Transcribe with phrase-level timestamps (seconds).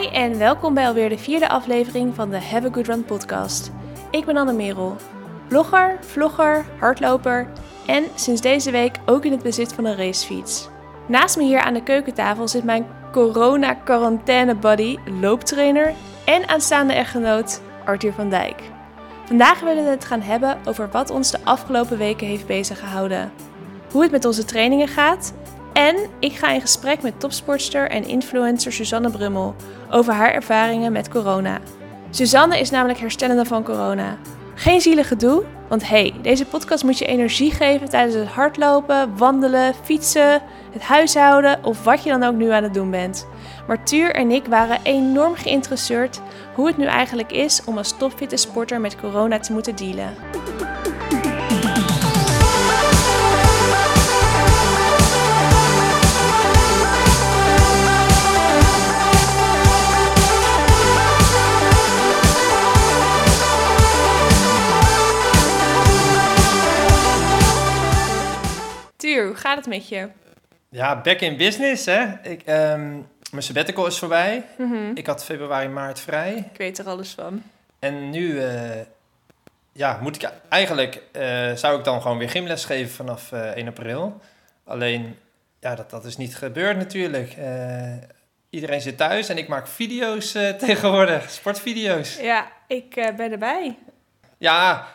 [0.00, 3.70] Hi en welkom bij alweer de vierde aflevering van de Have a Good Run podcast.
[4.10, 4.96] Ik ben Anne Merel,
[5.48, 7.48] blogger, vlogger, hardloper
[7.86, 10.68] en sinds deze week ook in het bezit van een racefiets.
[11.06, 15.94] Naast me hier aan de keukentafel zit mijn corona-quarantaine buddy, looptrainer
[16.24, 18.62] en aanstaande echtgenoot Arthur van Dijk.
[19.24, 23.32] Vandaag willen we het gaan hebben over wat ons de afgelopen weken heeft bezig gehouden,
[23.90, 25.34] hoe het met onze trainingen gaat
[25.72, 29.54] en ik ga in gesprek met topsportster en influencer Suzanne Brummel
[29.90, 31.58] over haar ervaringen met corona.
[32.10, 34.16] Suzanne is namelijk herstellende van corona.
[34.54, 39.74] Geen zielig gedoe, want hey, deze podcast moet je energie geven tijdens het hardlopen, wandelen,
[39.84, 40.42] fietsen,
[40.72, 43.26] het huishouden of wat je dan ook nu aan het doen bent.
[43.66, 46.20] Maar Tuur en ik waren enorm geïnteresseerd
[46.54, 50.14] hoe het nu eigenlijk is om als topfitte sporter met corona te moeten dealen.
[69.18, 70.08] Hoe gaat het met je?
[70.68, 72.06] Ja, back in business, hè.
[72.22, 72.90] Ik, ehm,
[73.30, 74.44] mijn sabbatical is voorbij.
[74.58, 74.90] Mhm.
[74.94, 76.48] Ik had februari, maart vrij.
[76.52, 77.42] Ik weet er alles van.
[77.78, 78.80] En nu, eh,
[79.72, 83.68] ja, moet ik eigenlijk, eh, zou ik dan gewoon weer gymles geven vanaf eh 1
[83.68, 84.20] april.
[84.64, 85.16] Alleen,
[85.60, 87.32] ja, dat, dat is niet gebeurd natuurlijk.
[87.32, 87.92] Eh,
[88.50, 92.16] iedereen zit thuis en ik maak video's eh, tegenwoordig, sportvideo's.
[92.16, 93.78] Ja, ik eh, ben erbij.
[94.38, 94.86] Ja,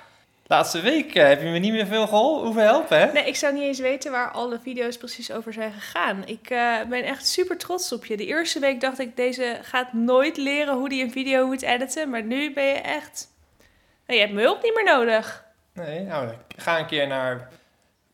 [0.56, 3.12] laatste week eh, heb je me niet meer veel geholpen, hoeven helpen, hè?
[3.12, 6.28] Nee, ik zou niet eens weten waar alle video's precies over zijn gegaan.
[6.28, 8.18] Ik eh, ben echt super trots op je.
[8.18, 12.10] De eerste week dacht ik, deze gaat nooit leren hoe die een video moet editen.
[12.10, 13.34] Maar nu ben je echt...
[14.06, 15.46] Nou, je hebt mijn hulp niet meer nodig.
[15.74, 17.50] Nee, nou, ga een keer naar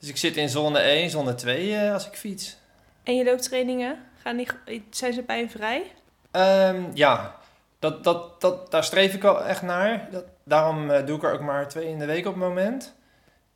[0.00, 2.56] Dus ik zit in zone 1, zone 2 eh, als ik fiets.
[3.02, 3.98] En je looptrainingen?
[4.22, 4.48] Gaan die,
[4.90, 5.92] zijn ze pijnvrij?
[6.30, 7.36] Ehm, ja,
[7.78, 10.08] dat, dat, dat, daar streef ik wel echt naar.
[10.10, 12.94] Dat, daarom eh, doe ik er ook maar twee in de week op het moment.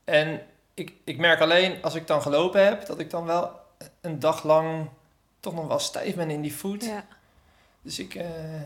[0.04, 0.40] En
[0.74, 3.50] ik, ik merk alleen als ik dan gelopen heb, dat ik dan wel
[4.00, 4.88] een dag lang
[5.40, 6.84] toch nog wel stijf ben in die voet.
[6.84, 7.04] Ja.
[7.82, 8.60] Dus ik, eh,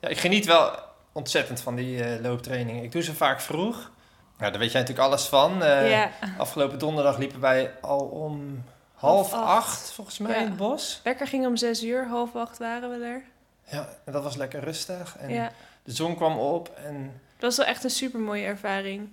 [0.00, 0.78] ja, ik geniet wel
[1.12, 2.82] ontzettend van die eh, looptrainingen.
[2.84, 3.90] Ik doe ze vaak vroeg.
[4.38, 5.62] Ja, daar weet jij natuurlijk alles van.
[5.62, 6.10] Eh, ja.
[6.38, 8.64] Afgelopen donderdag liepen wij al om
[8.94, 9.56] half, Half acht.
[9.66, 9.90] acht.
[9.92, 10.38] volgens mij, Ja.
[10.38, 11.00] in het bos.
[11.04, 13.22] Wekker ging om zes uur, half acht waren we er.
[13.70, 15.16] Ja, en dat was lekker rustig.
[15.18, 15.52] En Ja.
[15.82, 19.08] de zon kwam op en Het was wel echt een super mooie ervaring.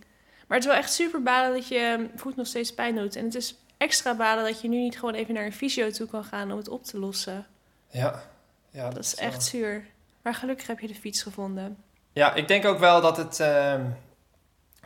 [0.48, 3.16] Maar het is wel echt super balen dat je voet nog steeds pijn doet.
[3.16, 6.08] En het is extra balen dat je nu niet gewoon even naar een fysio toe
[6.08, 7.46] kan gaan om het op te lossen.
[7.90, 8.24] ja.
[8.70, 9.86] ja Dat is wel- echt zuur.
[10.22, 11.78] Maar gelukkig heb je de fiets gevonden.
[12.14, 13.82] Ja, ik denk ook wel dat het, ehm,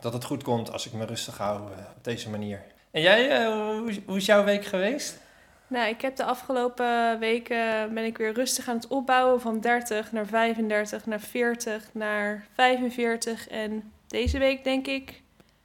[0.00, 2.62] dat het goed komt als ik me rustig hou eh, op deze manier.
[2.90, 5.18] En jij, eh, hoe, hoe is jouw week geweest?
[5.68, 10.12] Nou, ik heb de afgelopen weken ben ik weer rustig aan het opbouwen van 30
[10.12, 15.22] naar 35 naar 40 naar 45 en deze week denk ik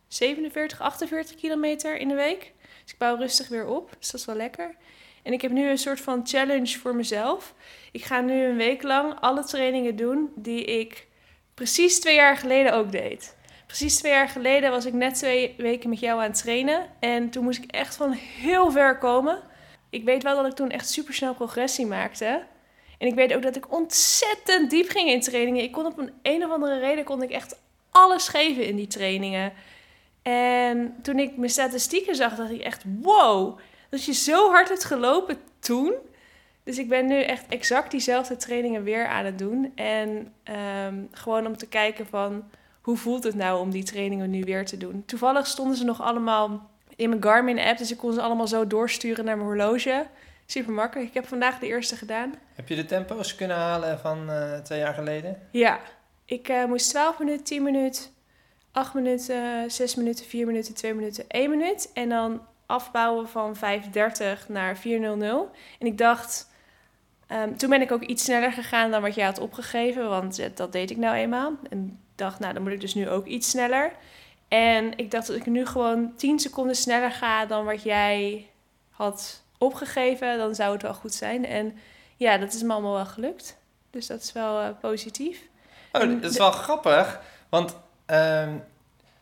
[0.07, 2.53] 47, 48 kilometer in de week.
[2.83, 4.75] Dus ik bouw rustig weer op, dus dat is wel lekker.
[5.23, 7.53] En ik heb nu een soort van challenge voor mezelf.
[7.91, 11.07] Ik ga nu een week lang alle trainingen doen die ik
[11.53, 13.35] precies twee jaar geleden ook deed.
[13.71, 16.85] Precies twee jaar geleden was ik net twee weken met jou aan het trainen.
[16.99, 19.39] En toen moest ik echt van heel ver komen.
[19.89, 22.43] ik weet wel dat ik toen echt super snel progressie maakte.
[22.97, 25.63] En ik weet ook dat ik ontzettend diep ging in trainingen.
[25.63, 27.59] Ik kon op een, of andere reden kon ik echt
[27.91, 29.53] alles geven in die trainingen.
[30.21, 33.59] En toen ik mijn statistieken zag, dacht ik echt: wow,
[33.89, 35.93] dat je zo hard hebt gelopen toen.
[36.63, 39.71] Dus ik ben nu echt exact diezelfde trainingen weer aan het doen.
[39.75, 42.43] En ehm, gewoon om te kijken van
[42.81, 45.03] hoe voelt het nou om die trainingen nu weer te doen.
[45.05, 49.25] Toevallig stonden ze nog allemaal in mijn Garmin-app, dus ik kon ze allemaal zo doorsturen
[49.25, 50.07] naar mijn horloge.
[50.45, 51.07] Super makkelijk.
[51.07, 52.33] Ik heb vandaag de eerste gedaan.
[52.53, 55.47] Heb je de tempo's kunnen halen van uh, twee jaar geleden?
[55.51, 55.79] Ja,
[56.25, 58.03] ik uh, moest 12 minuten, 10 minuten,
[58.71, 61.89] 8 minuten, 6 minuten, 4 minuten, 2 minuten, 1 minuut.
[61.93, 63.61] En dan afbouwen van 5.30
[64.47, 64.81] naar 4.00.
[64.83, 66.49] En ik dacht,
[67.31, 70.45] um, toen ben ik ook iets sneller gegaan dan wat jij had opgegeven, want uh,
[70.55, 71.53] dat deed ik nou eenmaal.
[71.69, 73.91] En dacht, nou dan moet ik dus nu ook iets sneller.
[74.47, 78.47] En ik dacht dat ik nu gewoon 10 seconden sneller ga dan wat jij
[78.89, 81.45] had opgegeven, dan zou het wel goed zijn.
[81.45, 81.77] En
[82.17, 83.57] ja, dat is me allemaal wel gelukt.
[83.89, 85.39] Dus dat is wel uh, positief.
[85.91, 87.21] Oh, dat is wel grappig.
[87.49, 87.75] Want
[88.07, 88.47] uh,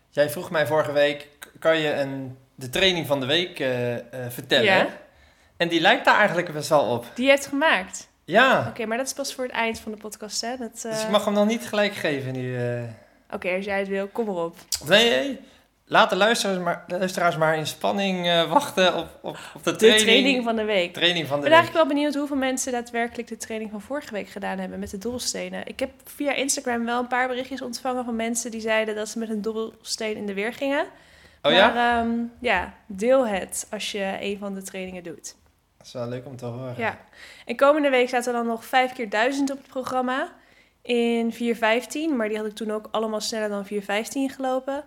[0.09, 1.27] jij vroeg mij vorige week,
[1.59, 3.99] kan je een, de training van de week uh, uh,
[4.29, 4.63] vertellen?
[4.63, 4.87] Ja.
[5.57, 7.05] En die lijkt daar eigenlijk best wel op.
[7.13, 8.08] Die je hebt gemaakt?
[8.29, 8.59] Ja.
[8.59, 10.57] Oké, okay, maar dat is pas voor het eind van de podcast, hè?
[10.57, 12.55] Dat, Dus ik mag hem nog niet gelijk geven nu.
[12.55, 12.95] Oké,
[13.35, 14.55] okay, als jij het wil, kom erop.
[14.85, 15.39] Nee, nee.
[15.85, 19.75] Laat de luisteraars maar, de luisteraars maar in spanning uh, wachten op, op, op de,
[19.75, 20.93] training, de training van de week.
[20.93, 24.13] Training van de ik ben eigenlijk wel benieuwd hoeveel mensen daadwerkelijk de training van vorige
[24.13, 25.67] week gedaan hebben met de dobbelstenen.
[25.67, 29.19] Ik heb via Instagram wel een paar berichtjes ontvangen van mensen die zeiden dat ze
[29.19, 30.85] met een dobbelsteen in de weer gingen.
[31.41, 31.99] Oh maar, ja?
[31.99, 35.35] Um, ja, deel het als je een van de trainingen doet.
[35.79, 36.73] Dat is wel leuk om te horen.
[36.77, 36.99] Ja.
[37.45, 40.31] En komende week staat er dan nog 5 keer 1000 op het programma
[40.81, 41.39] in 4.15.
[42.15, 44.83] Maar die had ik toen ook allemaal sneller dan 4.15 gelopen.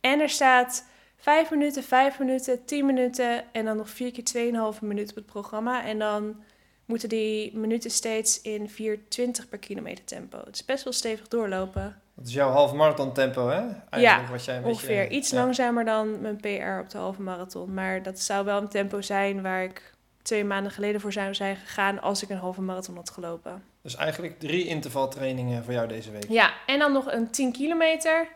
[0.00, 0.84] En er staat
[1.16, 5.26] 5 minuten, 5 minuten, 10 minuten en dan nog 4 keer 2,5 minuut op het
[5.26, 5.84] programma.
[5.84, 6.42] En dan
[6.84, 10.38] moeten die minuten steeds in 4,20 per kilometer tempo.
[10.38, 12.00] Het is best wel stevig doorlopen.
[12.14, 13.60] Dat is jouw halve marathon tempo, hè?
[13.90, 15.02] Eigenlijk ja, wat jij een ongeveer.
[15.02, 15.36] Beetje, Iets ja.
[15.36, 17.74] langzamer dan mijn PR op de halve marathon.
[17.74, 19.94] Maar dat zou wel een tempo zijn waar ik
[20.26, 23.62] twee maanden geleden voor zou zijn gegaan als ik een halve marathon had gelopen.
[23.82, 26.28] Dus eigenlijk drie intervaltrainingen voor jou deze week.
[26.28, 28.28] Ja, en dan nog een 10 kilometer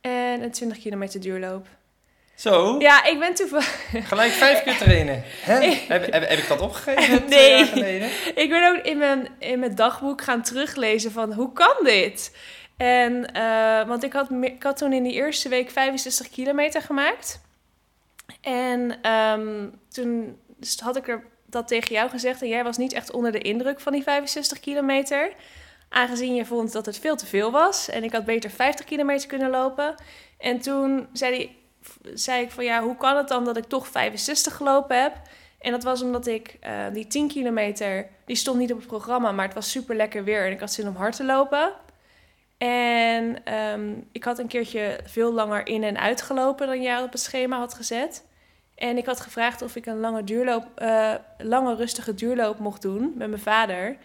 [0.00, 1.66] en een 20 kilometer duurloop.
[2.34, 2.78] Zo?
[2.78, 3.84] Ja, ik ben toevallig...
[4.08, 5.22] Gelijk vijf keer trainen.
[5.24, 5.54] Hè?
[5.54, 7.56] heb, heb, heb, ik dat opgegeven nee.
[7.56, 8.08] jaar geleden?
[8.34, 12.36] Ik ben ook in mijn, in mijn dagboek gaan teruglezen van hoe kan dit?
[12.76, 17.40] En, uh, want ik had, ik had toen in die eerste week 65 kilometer gemaakt.
[18.40, 21.24] En um, toen dus had ik er
[21.54, 24.60] dat tegen jou gezegd en jij was niet echt onder de indruk van die 65
[24.60, 25.32] kilometer.
[25.88, 29.28] Aangezien je vond dat het veel te veel was en ik had beter 50 kilometer
[29.28, 29.94] kunnen lopen.
[30.38, 31.56] En toen zei, die,
[32.14, 35.16] zei ik van ja, hoe kan het dan dat ik toch 65 gelopen heb?
[35.58, 39.32] En dat was omdat ik uh, die 10 kilometer, die stond niet op het programma,
[39.32, 41.72] maar het was super lekker weer en ik had zin om hard te lopen.
[42.58, 47.12] En um, ik had een keertje veel langer in en uit gelopen dan jij op
[47.12, 48.24] het schema had gezet.
[48.74, 53.12] En ik had gevraagd of ik een lange, duurloop, uh, lange rustige duurloop mocht doen
[53.16, 53.96] met mijn vader.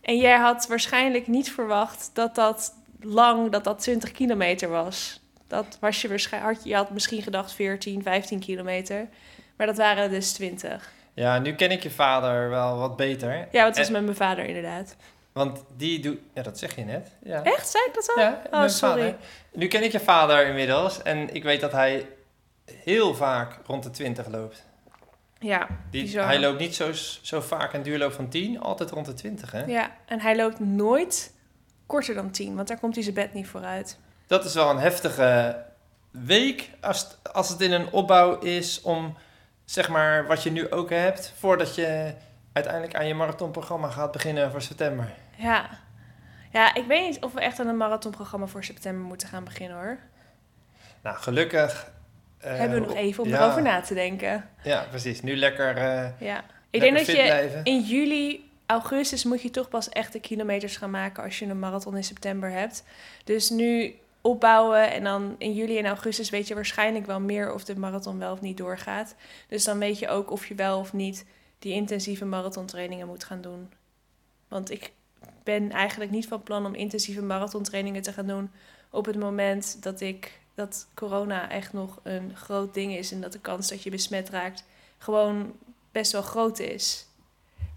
[0.00, 5.20] En jij had waarschijnlijk niet verwacht dat dat lang, dat dat 20 kilometer was.
[5.46, 9.08] Dat was je waarschijnlijk, had, je had misschien gedacht 14, 15 kilometer.
[9.56, 10.92] Maar dat waren dus 20.
[11.14, 13.48] Ja, nu ken ik je vader wel wat beter.
[13.50, 14.96] Ja, het was en, met mijn vader inderdaad.
[15.32, 16.18] Want die doet...
[16.34, 17.10] Ja, dat zeg je net.
[17.22, 17.42] Ja.
[17.42, 17.68] Echt?
[17.68, 18.22] Zei ik dat al?
[18.22, 19.02] Ja, oh, sorry.
[19.02, 19.16] Vader.
[19.52, 21.02] Nu ken ik je vader inmiddels.
[21.02, 22.06] En ik weet dat hij
[22.64, 24.64] heel vaak rond de 20 loopt.
[25.38, 26.92] Ja, Die, hij loopt niet zo,
[27.22, 29.64] zo vaak een duurloop van 10, altijd rond de 20, hè?
[29.64, 31.34] Ja, en hij loopt nooit
[31.86, 33.98] korter dan 10, want daar komt hij zijn bed niet vooruit.
[34.26, 35.62] Dat is wel een heftige
[36.10, 39.16] week als, als het in een opbouw is om,
[39.64, 42.14] zeg maar, wat je nu ook hebt, voordat je
[42.52, 45.12] uiteindelijk aan je marathonprogramma gaat beginnen voor september.
[45.36, 45.68] Ja.
[46.52, 49.76] ja, ik weet niet of we echt aan een marathonprogramma voor september moeten gaan beginnen,
[49.76, 49.98] hoor.
[51.02, 51.92] Nou, gelukkig
[52.48, 54.48] hebben we nog even om ja, erover na te denken.
[54.62, 55.22] Ja, precies.
[55.22, 55.76] Nu lekker.
[55.76, 56.44] Uh, ja.
[56.70, 57.64] Ik denk dat je blijven.
[57.64, 61.58] in juli, augustus moet je toch pas echt de kilometers gaan maken als je een
[61.58, 62.84] marathon in september hebt.
[63.24, 67.64] Dus nu opbouwen en dan in juli en augustus weet je waarschijnlijk wel meer of
[67.64, 69.14] de marathon wel of niet doorgaat.
[69.48, 71.24] Dus dan weet je ook of je wel of niet
[71.58, 73.72] die intensieve marathontrainingen moet gaan doen.
[74.48, 74.92] Want ik
[75.42, 78.50] ben eigenlijk niet van plan om intensieve marathontrainingen te gaan doen
[78.90, 83.32] op het moment dat ik dat corona echt nog een groot ding is en dat
[83.32, 84.64] de kans dat je besmet raakt
[84.98, 85.52] gewoon
[85.92, 87.06] best wel groot is.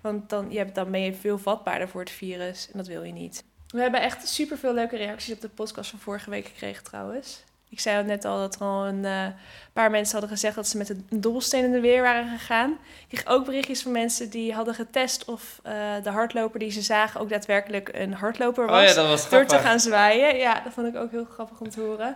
[0.01, 3.03] Want dan, je hebt, dan ben je veel vatbaarder voor het virus en dat wil
[3.03, 3.43] je niet.
[3.67, 7.43] We hebben echt super veel leuke reacties op de podcast van vorige week gekregen trouwens.
[7.69, 9.27] Ik zei net al dat er al een uh,
[9.73, 12.71] paar mensen hadden gezegd dat ze met een dobbelsteen in de weer waren gegaan.
[13.07, 15.71] Ik kreeg ook berichtjes van mensen die hadden getest of uh,
[16.03, 18.81] de hardloper die ze zagen ook daadwerkelijk een hardloper was.
[18.81, 20.37] Oh ja, dat was door te gaan zwaaien.
[20.37, 22.15] Ja, dat vond ik ook heel grappig om te horen.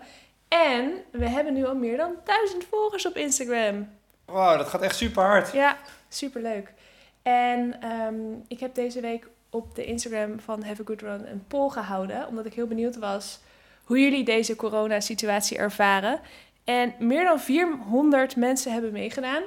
[0.52, 3.90] En we hebben nu al meer dan duizend volgers op Instagram.
[4.26, 5.52] Wauw, dat gaat echt super hard.
[5.52, 5.78] Ja,
[6.10, 6.74] super leuk.
[7.22, 11.44] En um, ik heb deze week op de Instagram van Have a Good Run een
[11.48, 13.40] poll gehouden, omdat ik heel benieuwd was
[13.84, 16.20] hoe jullie deze coronasituatie ervaren.
[16.64, 19.44] En meer dan 400 mensen hebben meegedaan.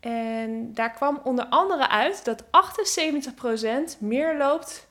[0.00, 2.42] En daar kwam onder andere uit dat
[3.94, 4.86] 78% meer loopt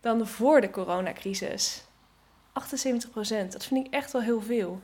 [0.00, 1.84] dan voor de coronacrisis.
[2.60, 4.80] 78%, dat vind ik echt wel heel veel.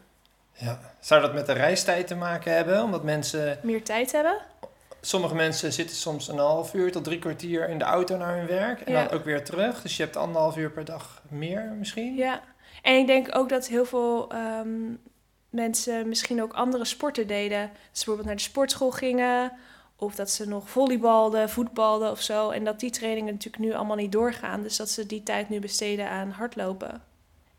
[0.52, 2.82] Ja, zou dat met de reistijd te maken hebben?
[2.82, 3.58] Omdat mensen...
[3.62, 4.38] Meer tijd hebben?
[5.00, 8.46] Sommige mensen zitten soms een half uur tot drie kwartier in de auto naar hun
[8.46, 8.80] werk.
[8.80, 9.82] En dan ook weer terug.
[9.82, 12.14] Dus je hebt anderhalf uur per dag meer misschien.
[12.14, 12.42] Ja,
[12.82, 14.94] en ik denk ook dat heel veel ehm,
[15.50, 17.60] mensen misschien ook andere sporten deden.
[17.60, 19.52] Dat ze bijvoorbeeld naar de sportschool gingen.
[19.96, 22.50] Of dat ze nog volleybalden, voetbalden of zo.
[22.50, 24.62] En dat die trainingen natuurlijk nu allemaal niet doorgaan.
[24.62, 27.02] Dus dat ze die tijd nu besteden aan hardlopen.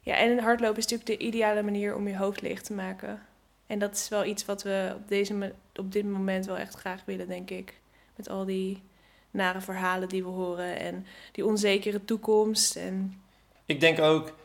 [0.10, 3.22] Ja, en hardlopen is natuurlijk de ideale manier om je hoofd leeg te maken.
[3.68, 7.02] En dat is wel iets wat we op, deze, op dit moment wel echt graag
[7.06, 7.80] willen, denk ik.
[8.16, 8.84] Met al die
[9.32, 12.76] nare verhalen die we horen en die onzekere toekomst.
[12.76, 13.22] En...
[13.66, 14.36] Ik denk ook,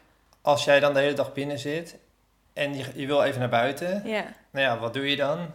[0.40, 1.97] als jij dan de hele dag binnen zit
[2.52, 4.09] en je, je wil even naar buiten.
[4.09, 4.35] Ja.
[4.50, 5.50] Nou ja, wat doe je dan?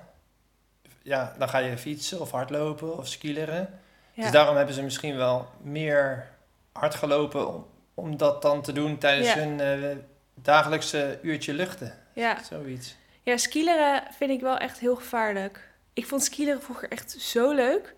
[1.02, 3.80] Ja, dan ga je fietsen of hardlopen of skileren.
[4.14, 4.24] Ja.
[4.24, 6.28] Dus daarom hebben ze misschien wel meer
[6.72, 7.66] hard gelopen
[8.00, 9.98] om, dat dan te doen tijdens hun uh,
[10.36, 11.94] dagelijkse uurtje luchten.
[12.14, 12.44] Ja.
[12.44, 12.96] Zoiets.
[13.24, 15.70] Ja, skileren vind ik wel echt heel gevaarlijk.
[15.94, 17.96] Ik vond skileren vroeger echt zo leuk.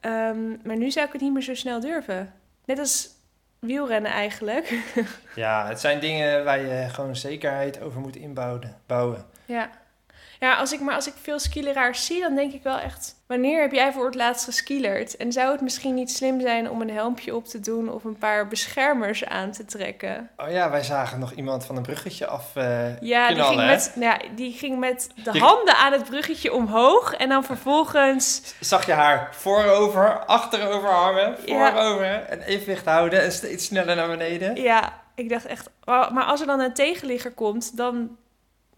[0.00, 2.34] Um, maar nu zou ik het niet meer zo snel durven.
[2.64, 3.08] Net als
[3.58, 4.82] wielrennen eigenlijk.
[5.34, 8.80] ja, het zijn dingen waar je gewoon zekerheid over moet inbouwen.
[8.86, 9.26] Bouwen.
[9.44, 9.70] Ja.
[10.40, 13.22] Ja, als ik, maar als ik veel skileraars zie, dan denk ik wel echt...
[13.26, 15.16] Wanneer heb jij voor het laatst geskielerd?
[15.16, 17.92] En zou het misschien niet slim zijn om een helmpje op te doen...
[17.92, 20.30] of een paar beschermers aan te trekken?
[20.36, 23.92] Oh ja, wij zagen nog iemand van een bruggetje af uh, ja, die ging met,
[24.00, 27.14] ja, die ging met de handen aan het bruggetje omhoog...
[27.14, 28.54] en dan vervolgens...
[28.60, 32.06] Zag je haar voorover, achterover hangen, voorover...
[32.06, 32.20] Ja.
[32.20, 34.62] en evenwicht houden en steeds sneller naar beneden.
[34.62, 35.70] Ja, ik dacht echt...
[35.84, 38.16] Oh, maar als er dan een tegenligger komt, dan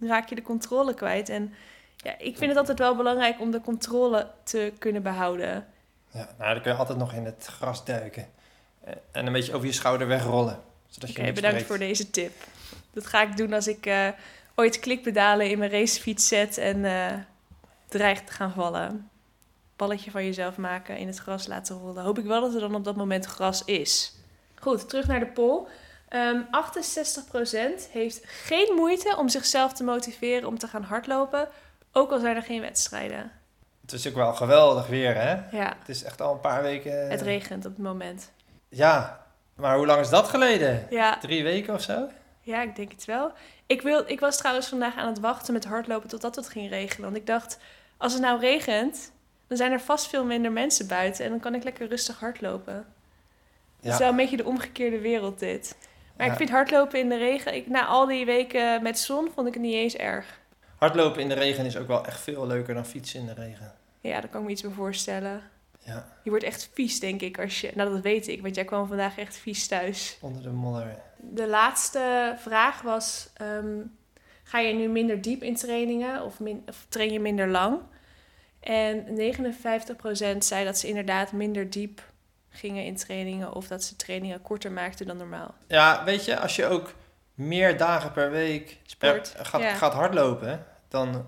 [0.00, 1.28] raak je de controle kwijt.
[1.28, 1.54] En
[1.96, 5.66] ja, ik vind het altijd wel belangrijk om de controle te kunnen behouden.
[6.10, 8.28] Ja, nou, dan kun je altijd nog in het gras duiken.
[8.84, 10.60] Eh, en een beetje over je schouder wegrollen.
[11.02, 12.32] Oké, okay, bedankt voor deze tip.
[12.92, 14.08] Dat ga ik doen als ik uh,
[14.54, 17.12] ooit klikpedalen in mijn racefiets zet en uh,
[17.88, 19.10] dreigt te gaan vallen.
[19.76, 22.04] Balletje van jezelf maken, in het gras laten rollen.
[22.04, 24.14] Hoop ik wel dat er dan op dat moment gras is.
[24.54, 25.66] Goed, terug naar de poll.
[26.08, 31.48] Um, ehm, 68% heeft geen moeite om zichzelf te motiveren om te gaan hardlopen,
[31.92, 33.32] ook al zijn er geen wedstrijden.
[33.80, 35.56] Het is ook wel geweldig weer, hè?
[35.56, 35.76] Ja.
[35.78, 37.10] Het is echt al een paar weken.
[37.10, 38.32] Het regent op het moment.
[38.68, 40.86] Ja, maar hoe lang is dat geleden?
[40.90, 41.18] Ja.
[41.18, 42.08] Drie weken of zo?
[42.40, 43.32] Ja, ik denk het wel.
[43.66, 47.04] Ik, wil, ik was trouwens vandaag aan het wachten met hardlopen totdat het ging regenen.
[47.04, 47.58] Want ik dacht,
[47.96, 49.12] als het nou regent,
[49.46, 52.75] dan zijn er vast veel minder mensen buiten en dan kan ik lekker rustig hardlopen.
[52.75, 52.84] Ja.
[53.76, 55.76] Het is wel een beetje de omgekeerde wereld dit.
[56.16, 59.46] Maar ik vind hardlopen in de regen, ik, na al die weken met zon, vond
[59.46, 60.40] ik het niet eens erg.
[60.76, 63.75] Hardlopen in de regen is ook wel echt veel leuker dan fietsen in de regen.
[64.00, 65.42] Ja, daar kan ik me iets bij voorstellen.
[65.78, 66.06] Ja.
[66.23, 67.70] Je wordt echt vies, denk ik, als je...
[67.75, 70.18] Nou, dat weet ik, want jij kwam vandaag echt vies thuis.
[70.20, 70.96] Onder de modder.
[71.16, 73.28] De laatste vraag was...
[73.35, 73.78] Ehm,
[74.42, 77.78] ga je nu minder diep in trainingen of, min, of train je minder lang?
[78.61, 82.02] En 59% zei dat ze inderdaad minder diep
[82.56, 85.54] gingen in trainingen of dat ze trainingen korter maakten dan normaal.
[85.68, 86.94] Ja, weet je, als je ook
[87.34, 91.26] meer dagen per week Sport, gaat, gaat hardlopen, dan,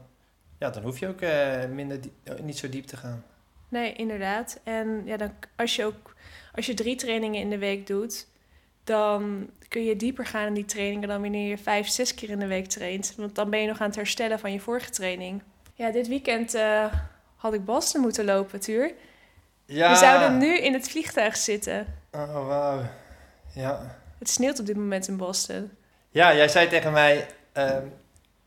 [0.58, 3.24] ja, dan hoef je ook uh, minder eh, niet zo diep te gaan.
[3.68, 4.60] Nee, inderdaad.
[4.64, 6.16] En ja, dan, als je ook
[6.58, 8.26] als je drie trainingen in de week doet,
[8.84, 12.38] dan kun je dieper gaan in die trainingen dan wanneer je vijf, zes keer in
[12.38, 13.14] de week traint.
[13.16, 15.42] Want dan ben je nog aan het herstellen van je vorige training.
[15.74, 16.92] Ja, dit weekend uh,
[17.36, 18.92] had ik Boston moeten lopen, Tuur.
[19.68, 19.90] Ja.
[19.90, 21.86] We zouden nu in het vliegtuig zitten.
[22.12, 22.80] Oh, wauw.
[23.54, 23.96] Ja.
[24.18, 25.70] Het sneeuwt op dit moment in Boston.
[26.10, 27.86] Ja, jij zei tegen mij, ehm,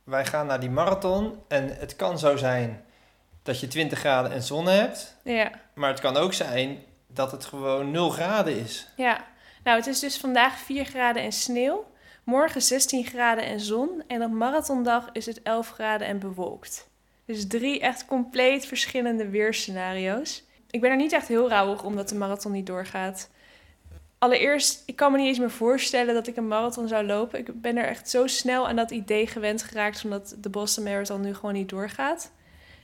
[0.03, 2.85] wij gaan naar die marathon en het kan zo zijn
[3.43, 5.15] dat je 20 graden en zon hebt.
[5.23, 5.51] Ja.
[5.73, 8.87] Maar het kan ook zijn dat het gewoon 0 graden is.
[8.95, 9.25] Ja.
[9.63, 11.85] Nou, het is dus vandaag 4 graden en sneeuw.
[12.23, 14.03] Morgen 16 graden en zon.
[14.07, 16.89] En op marathondag is het 11 graden en bewolkt.
[17.25, 22.15] Dus drie echt compleet verschillende weerscenario's ik ben er niet echt heel rauwig omdat de
[22.15, 23.29] marathon niet doorgaat.
[24.17, 27.39] allereerst, ik kan me niet eens meer voorstellen dat ik een marathon zou lopen.
[27.39, 31.21] Ik ben er echt zo snel aan dat idee gewend geraakt, omdat de Boston Marathon
[31.21, 32.31] nu gewoon niet doorgaat.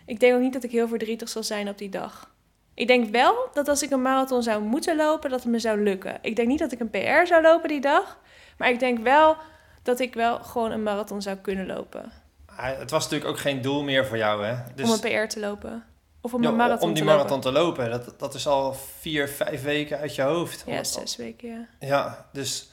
[0.06, 2.36] Ik denk ook niet dat ik heel verdrietig zal zijn op die dag.
[2.74, 5.84] Ik denk wel dat als ik een marathon zou moeten lopen, dat het me zou
[5.84, 6.18] lukken.
[6.22, 8.20] Ik denk niet dat ik een PR zou lopen die dag,
[8.58, 9.38] maar ik denk wel
[9.84, 12.12] dat ik wel gewoon een marathon zou kunnen lopen.
[12.52, 14.56] Het was natuurlijk ook geen doel meer voor jou, hè?
[14.76, 15.84] Dus om een PR te lopen.
[16.28, 18.74] Of om ja, een marathon om die te marathon te lopen, dat, dat is al
[19.00, 20.64] vier, vijf weken uit je hoofd.
[20.66, 21.88] Ja, zes weken, ja.
[21.88, 22.72] Ja, dus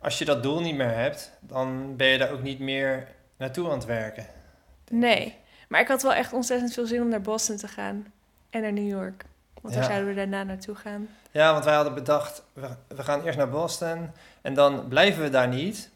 [0.00, 3.66] als je dat doel niet meer hebt, dan ben je daar ook niet meer naartoe
[3.68, 4.22] aan het werken.
[4.22, 4.90] ik.
[4.90, 5.36] Nee,
[5.68, 8.06] maar ik had wel echt ontzettend veel zin om naar Boston te gaan.
[8.50, 9.24] En naar New York.
[9.60, 11.08] Want daar zouden we daarna naartoe gaan.
[11.30, 14.10] Ja, want wij hadden bedacht, we, we gaan eerst naar Boston
[14.42, 15.90] en dan blijven we daar niet.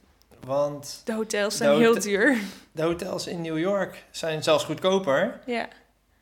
[0.45, 2.37] Want De hotels De zijn heel duur.
[2.73, 5.41] de hotels in New York zijn zelfs goedkoper.
[5.47, 5.69] Ja,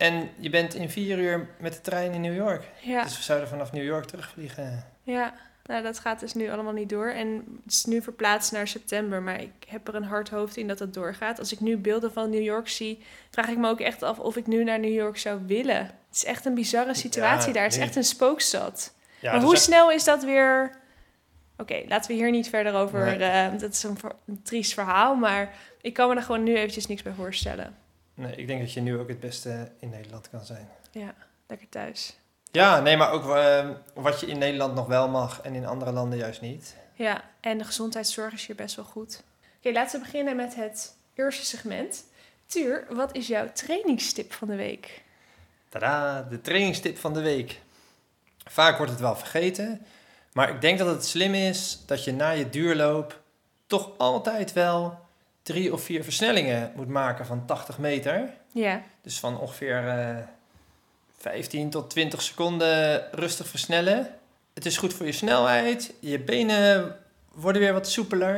[0.04, 2.62] En je bent in vier uur met de trein in New York.
[2.80, 4.84] ja, Dus we zouden vanaf New York terugvliegen.
[5.02, 5.34] ja.
[5.66, 7.08] Nou, dat gaat dus nu allemaal niet door.
[7.08, 7.28] En
[7.64, 9.23] het is nu verplaatst naar september.
[9.23, 11.38] Maar ik heb er een hard hoofd in dat het doorgaat.
[11.38, 14.37] Als ik nu beelden van New York zie, vraag ik me ook echt af of
[14.37, 15.76] ik nu naar New York zou willen.
[15.84, 17.62] Het is echt een bizarre situatie Ja, daar.
[17.62, 17.87] Het is nee.
[17.87, 18.94] echt een spookstad.
[19.20, 20.76] Ja, maar hoe echt- snel is dat weer...
[21.58, 23.04] Oké, laten we hier niet verder over...
[23.04, 23.28] Nee.
[23.30, 23.96] eh, dat is een
[24.42, 27.76] triest verhaal, maar ik kan me er gewoon nu eventjes niks bij voorstellen.
[28.14, 30.68] Nee, ik denk dat je nu ook het beste in Nederland kan zijn.
[30.90, 31.14] Ja,
[31.47, 32.16] lekker thuis.
[32.50, 35.92] Ja, nee, maar ook eh, wat je in Nederland nog wel mag en in andere
[35.92, 36.76] landen juist niet.
[36.94, 39.23] Ja, en de gezondheidszorg is hier best wel goed.
[39.59, 42.04] Oké, laten we beginnen met het eerste segment.
[42.47, 45.02] Tuur, wat is jouw trainingstip van de week?
[45.68, 47.61] Tada, de trainingstip van de week.
[48.44, 49.87] Vaak wordt het wel vergeten,
[50.33, 53.21] maar ik denk dat het slim is dat je na je duurloop
[53.66, 54.99] toch altijd wel
[55.44, 58.30] drie of vier versnellingen moet maken van 80 meter.
[58.52, 60.16] Ja, Dus van ongeveer eh
[61.18, 64.08] 15 tot 20 seconden rustig versnellen.
[64.54, 65.94] Het is goed voor je snelheid.
[66.00, 66.96] Je benen
[67.32, 68.36] worden weer wat soepeler.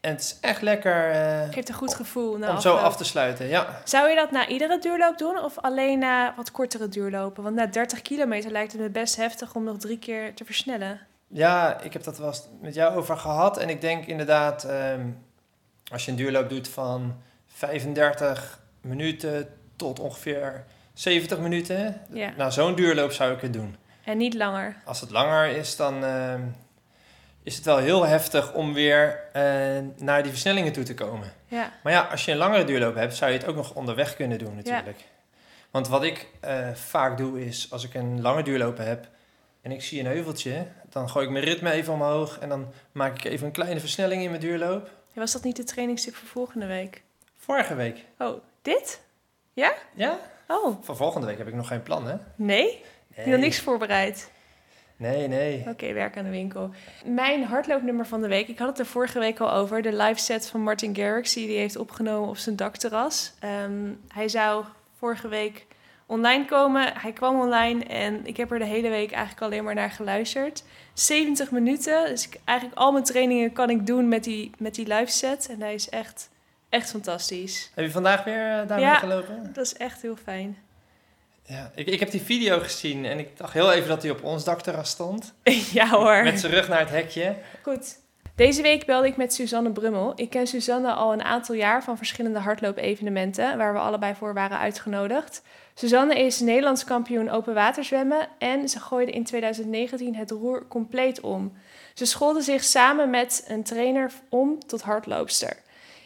[0.00, 2.36] En het is echt lekker eh, geeft een goed gevoel.
[2.38, 3.46] Na om zo af te sluiten.
[3.46, 3.80] Ja.
[3.84, 7.42] Zou je dat na iedere duurloop doen of alleen na wat kortere duurlopen?
[7.42, 11.00] Want na 30 kilometer lijkt het me best heftig om nog drie keer te versnellen.
[11.28, 13.58] ja, ik heb dat wel eens met jou over gehad.
[13.58, 15.08] En ik denk inderdaad, ehm,
[15.90, 22.00] als je een duurloop doet van 35 minuten tot ongeveer 70 minuten.
[22.12, 22.32] Ja.
[22.36, 23.76] Nou, zo'n duurloop zou ik het doen.
[24.04, 24.76] En niet langer.
[24.84, 26.42] Als het langer is, dan ehm,
[27.42, 29.42] is het wel heel heftig om weer eh,
[29.96, 31.32] naar die versnellingen toe te komen.
[31.46, 34.16] Ja, Maar ja, als je een langere duurloop hebt, zou je het ook nog onderweg
[34.16, 35.04] kunnen doen natuurlijk.
[35.70, 39.08] Want wat ik eh, vaak doe is, als ik een lange duurloop heb
[39.62, 43.14] en ik zie een heuveltje, dan gooi ik mijn ritme even omhoog en dan maak
[43.14, 44.90] ik even een kleine versnelling in mijn duurloop.
[45.18, 47.02] Was dat niet de trainingstip voor volgende week?
[47.36, 48.04] Vorige week.
[48.18, 49.00] Oh, dit?
[49.52, 49.72] Ja?
[50.48, 52.16] Oh, Voor volgende week heb ik nog geen plan, hè?
[52.36, 52.84] nee?
[53.24, 54.30] Je nog niks voorbereid?
[54.96, 55.64] Nee, nee.
[55.68, 56.70] Oké, werk aan de winkel.
[57.04, 58.48] Mijn hardloopnummer van de week.
[58.48, 59.82] Ik had het er vorige week al over.
[59.82, 63.32] De live set van Martin Garrix, die hij heeft opgenomen op zijn dakterras.
[63.40, 64.64] Ehm, hij zou
[64.98, 65.66] vorige week
[66.08, 66.92] online komen.
[66.94, 70.64] Hij kwam online en ik heb er de hele week eigenlijk alleen maar naar geluisterd.
[70.94, 72.06] 70 minuten.
[72.06, 75.48] Dus ik, eigenlijk al mijn trainingen kan ik doen met die, met die live set.
[75.50, 76.28] En hij is echt,
[76.68, 77.70] echt fantastisch.
[77.74, 78.94] Heb je vandaag weer eh, daarmee Ja.
[78.94, 79.50] gelopen?
[79.52, 80.58] Dat is echt heel fijn.
[81.42, 84.24] Ja, ik, ik heb die video gezien en ik dacht heel even dat hij op
[84.24, 85.34] ons dakterras stond.
[85.72, 86.22] ja hoor.
[86.22, 87.34] Met zijn rug naar het hekje.
[87.62, 87.98] Goed.
[88.34, 90.12] Deze week belde ik met Suzanne Brummel.
[90.16, 94.58] Ik ken Suzanne al een aantal jaar van verschillende hardloop-evenementen waar we allebei voor waren
[94.58, 95.42] uitgenodigd.
[95.78, 101.52] Suzanne is Nederlands kampioen open waterzwemmen en ze gooide in 2019 het roer compleet om.
[101.94, 105.56] Ze schoolde zich samen met een trainer om tot hardloopster.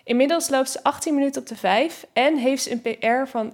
[0.04, 3.50] Inmiddels loopt ze 18 minuten op de 5 en heeft ze een PR van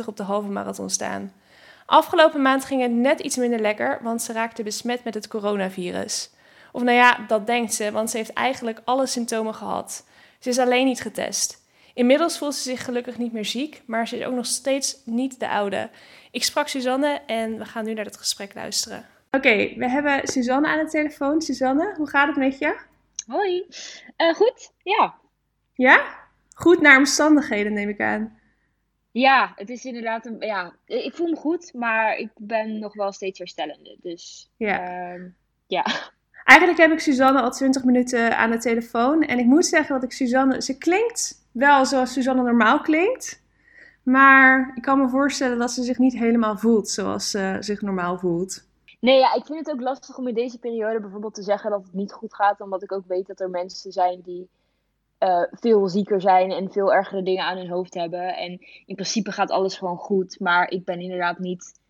[0.00, 1.32] 1,24 op de halve marathon staan.
[1.86, 6.30] Afgelopen maand ging het net iets minder lekker, want ze raakte besmet met het coronavirus.
[6.72, 10.04] Of nou ja, dat denkt ze, want ze heeft eigenlijk alle symptomen gehad.
[10.38, 11.64] Ze is alleen niet getest.
[11.96, 15.40] Inmiddels voelt ze zich gelukkig niet meer ziek, maar ze is ook nog steeds niet
[15.40, 15.90] de oude.
[16.30, 19.06] Ik sprak Suzanne en we gaan nu naar het gesprek luisteren.
[19.30, 21.40] Oké, we hebben Suzanne aan de telefoon.
[21.42, 22.76] Suzanne, hoe gaat het met je?
[23.26, 23.64] Hoi.
[24.16, 25.14] Eh, goed, ja.
[25.74, 26.04] Ja?
[26.54, 28.38] Goed naar omstandigheden, neem ik aan.
[29.10, 30.36] Ja, het is inderdaad een.
[30.40, 33.96] Ja, ik voel me goed, maar ik ben nog wel steeds herstellende.
[34.02, 34.80] Dus Ja.
[35.12, 35.28] ehm,
[35.66, 35.86] ja.
[36.44, 39.22] Eigenlijk heb ik Suzanne al 20 minuten aan de telefoon.
[39.22, 40.62] En ik moet zeggen dat ik Suzanne.
[40.62, 43.42] Ze klinkt wel zoals Suzanne normaal klinkt.
[44.02, 48.18] Maar ik kan me voorstellen dat ze zich niet helemaal voelt zoals ze zich normaal
[48.18, 48.66] voelt.
[49.00, 51.82] Nee, ja, ik vind het ook lastig om in deze periode bijvoorbeeld te zeggen dat
[51.82, 54.48] het niet goed gaat, omdat ik ook weet dat er mensen zijn die
[55.18, 58.36] eh, veel zieker zijn en veel ergere dingen aan hun hoofd hebben.
[58.36, 58.50] En
[58.86, 61.80] in principe gaat alles gewoon goed, maar ik ben inderdaad niet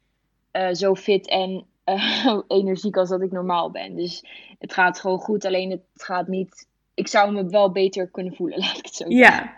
[0.50, 3.96] eh, zo fit en eh, energiek als dat ik normaal ben.
[3.96, 4.24] Dus
[4.58, 6.66] het gaat gewoon goed, alleen het gaat niet...
[6.96, 9.16] Ik zou me wel beter kunnen voelen, laat ik het zo zeggen.
[9.44, 9.52] Ja,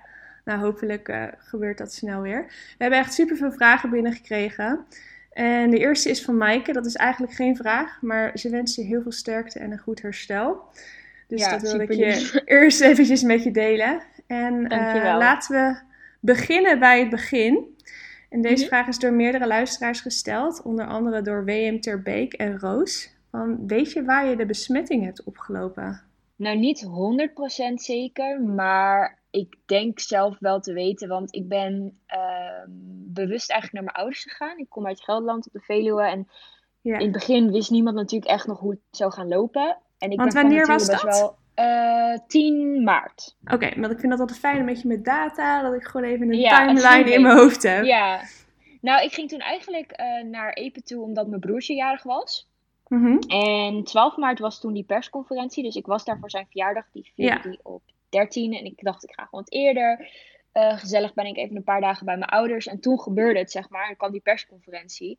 [0.45, 2.45] nou hopelijk uh, gebeurt dat snel weer.
[2.47, 4.85] We hebben echt super veel vragen binnengekregen.
[5.33, 6.73] En de eerste is van Maaike.
[6.73, 10.03] Dat is eigenlijk geen vraag, maar ze wenst je heel veel sterkte en een goed
[10.03, 10.63] herstel.
[11.27, 14.03] Dus Ja, dat wil ik je eerst eventjes met je delen.
[14.27, 15.19] En eh, Dankjewel.
[15.19, 15.79] laten we
[16.21, 17.77] beginnen bij het begin.
[18.31, 18.67] En deze Mhm.
[18.67, 23.11] vraag is door meerdere luisteraars gesteld, onder andere door WM Terbeek en Roos.
[23.31, 26.01] Van, weet je waar je de besmetting hebt opgelopen?
[26.39, 26.85] Nou, niet
[27.71, 32.71] 100% zeker, maar ik denk zelf wel te weten, want ik ben ehm,
[33.13, 34.59] bewust eigenlijk naar mijn ouders gegaan.
[34.59, 36.29] Ik kom uit Gelderland op de Veluwe en
[36.81, 36.95] Ja.
[36.99, 39.77] in het begin wist niemand natuurlijk echt nog hoe het zou gaan lopen.
[39.99, 41.03] En ik Want wanneer was dat?
[41.03, 43.37] wel eh, 10 maart.
[43.53, 46.29] Oké, want ik vind dat altijd fijn, een beetje met data, dat ik gewoon even
[46.29, 47.85] een Ja, timeline in mijn hoofd heb.
[47.85, 48.21] Ja,
[48.81, 52.49] nou, ik ging toen eigenlijk eh, naar Epe toe omdat mijn broertje jarig was.
[52.89, 53.19] Mhm.
[53.29, 55.63] En 12 maart was toen die persconferentie.
[55.63, 56.85] Dus ik was daar voor zijn verjaardag.
[56.93, 57.51] Die vierde Ja.
[57.51, 58.53] die op 13.
[58.55, 60.11] En ik dacht, ik ga gewoon wat eerder.
[60.53, 62.67] Eh, gezellig ben ik even een paar dagen bij mijn ouders.
[62.67, 63.89] En toen gebeurde het, zeg maar.
[63.89, 65.19] En kwam die persconferentie.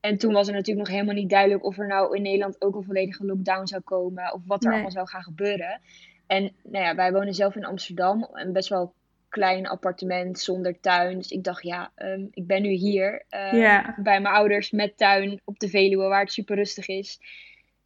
[0.00, 2.74] En toen was er natuurlijk nog helemaal niet duidelijk of er nou in Nederland ook
[2.74, 4.32] een volledige lockdown zou komen.
[4.32, 4.72] Of wat er Nee.
[4.74, 5.80] allemaal zou gaan gebeuren.
[6.26, 8.28] En nou ja, wij wonen zelf in Amsterdam.
[8.32, 8.92] Een best wel
[9.34, 11.16] klein appartement zonder tuin.
[11.18, 13.22] Dus ik dacht, ja, ehm, ik ben nu hier.
[13.28, 13.94] eh, Ja.
[13.96, 17.20] bij mijn ouders met tuin op de Veluwe, waar het super rustig is.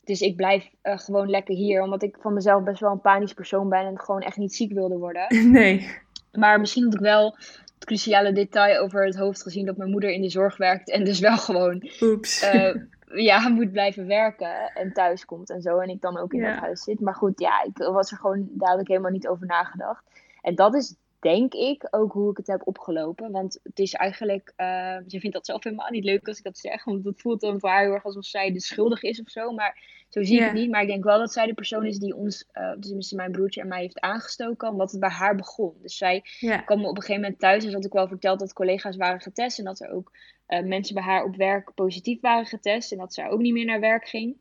[0.05, 3.33] Dus ik blijf eh, gewoon lekker hier, omdat ik van mezelf best wel een panisch
[3.33, 5.27] persoon ben en gewoon echt niet ziek wilde worden.
[5.53, 5.91] Nee.
[6.33, 7.37] Maar misschien had ik wel
[7.75, 11.05] het cruciale detail over het hoofd gezien dat mijn moeder in de zorg werkt en
[11.05, 12.43] dus wel gewoon Oeps.
[12.43, 12.75] eh,
[13.31, 15.79] ja, moet blijven werken en thuis komt en zo.
[15.79, 17.01] En ik dan ook in dat huis zit.
[17.01, 20.05] Maar goed, ja, ik was er gewoon dadelijk helemaal niet over nagedacht.
[20.43, 23.31] En dat is denk ik ook hoe ik het heb opgelopen.
[23.31, 26.59] Want het is eigenlijk, eh, ze vindt dat zelf helemaal niet leuk als ik dat
[26.59, 26.85] zeg.
[26.85, 29.53] Want het voelt dan voor haar heel erg alsof zij de schuldig is of zo.
[29.53, 30.71] Maar zo zie ik het niet.
[30.71, 33.61] Maar ik denk wel dat zij de persoon is die ons, eh tenminste mijn broertje
[33.61, 34.69] en mij heeft aangestoken.
[34.69, 35.75] Omdat het bij haar begon.
[35.83, 36.25] Dus zij
[36.65, 39.21] kwam op een gegeven moment thuis en ze had ook wel verteld dat collega's waren
[39.21, 40.13] getest en dat er ook
[40.47, 43.65] eh, mensen bij haar op werk positief waren getest en dat ze ook niet meer
[43.65, 44.37] naar werk ging.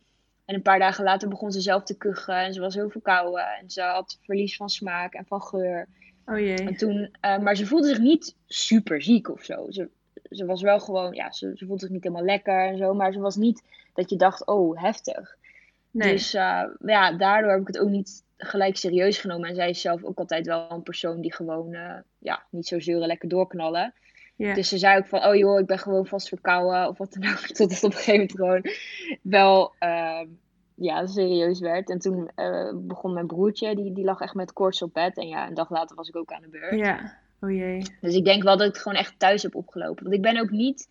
[0.46, 3.48] En een paar dagen later begon ze zelf te kuchen en ze was heel verkouden
[3.60, 5.88] en ze had verlies van smaak en van geur.
[6.28, 6.56] Oh jee.
[6.56, 9.66] En toen, eh, maar ze voelde zich niet super ziek of zo.
[9.70, 9.90] Ze,
[10.30, 13.12] ze was wel gewoon, ja, ze, ze voelde zich niet helemaal lekker en zo, maar
[13.12, 13.64] ze was niet
[13.94, 15.38] dat je dacht, oh, heftig.
[15.92, 16.12] Nee.
[16.12, 19.50] Dus eh, ja, daardoor heb ik het ook niet gelijk serieus genomen.
[19.50, 22.80] En zij is zelf ook altijd wel een persoon die gewoon eh, ja, niet zo
[22.80, 23.94] zeuren, lekker doorknallen.
[24.38, 27.32] Dus ze zei ook van, oh joh, ik ben gewoon vast verkouden of wat dan
[27.32, 27.38] ook.
[27.58, 28.74] Tot het op een gegeven moment gewoon
[29.22, 30.22] wel eh,
[30.80, 31.90] ja, serieus werd.
[31.90, 35.18] En toen eh, begon mijn broertje, die, die lag echt met koorts op bed.
[35.18, 36.76] En ja, een dag later was ik ook aan de beurt.
[36.80, 37.18] ja.
[37.42, 37.82] Oh jee.
[38.02, 40.04] Dus ik denk wel dat ik het gewoon echt thuis heb opgelopen.
[40.04, 40.90] Want ik ben ook niet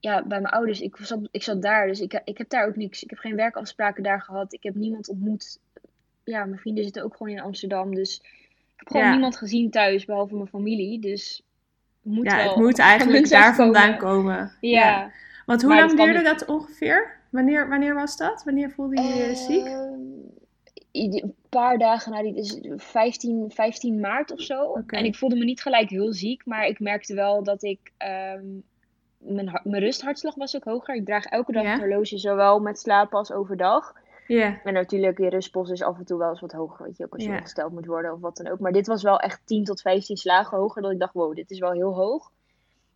[0.00, 0.80] ja, bij mijn ouders.
[0.80, 3.02] Ik zat, ik zat daar, dus ik, ik heb daar ook niks.
[3.02, 4.52] Ik heb geen werkafspraken daar gehad.
[4.52, 5.58] Ik heb niemand ontmoet.
[6.24, 7.94] Ja, mijn vrienden zitten ook gewoon in Amsterdam.
[7.94, 9.10] Dus ik heb gewoon Ja.
[9.12, 11.00] niemand gezien thuis, behalve mijn familie.
[11.00, 11.42] Dus
[12.02, 14.24] het moet Ja, wel het moet eigenlijk daar vandaan komen.
[14.34, 14.52] komen.
[14.60, 15.10] Ja.
[15.46, 17.16] Want hoe Maar lang duurde dat ongeveer?
[17.34, 18.42] Wanneer, wanneer was dat?
[18.44, 19.66] Wanneer voelde je je ziek?
[19.66, 19.92] Ehm,
[20.92, 24.72] i- een paar dagen na die, dus 15, 15 maart of zo.
[24.98, 27.92] En ik voelde me niet gelijk heel ziek, maar ik merkte wel dat ik.
[27.96, 28.44] ehm,
[29.18, 30.94] mijn, mijn rusthartslag was ook hoger.
[30.94, 33.92] Ik draag elke dag een horloge, zowel met slapen als overdag.
[34.26, 34.60] Ja.
[34.64, 37.12] En natuurlijk, je rustpost is af en toe wel eens wat hoger, weet je, ook
[37.14, 38.58] als je ongesteld moet worden of wat dan ook.
[38.58, 41.50] Maar dit was wel echt 10 tot 15 slagen hoger, dat ik dacht, wow, dit
[41.50, 42.30] is wel heel hoog.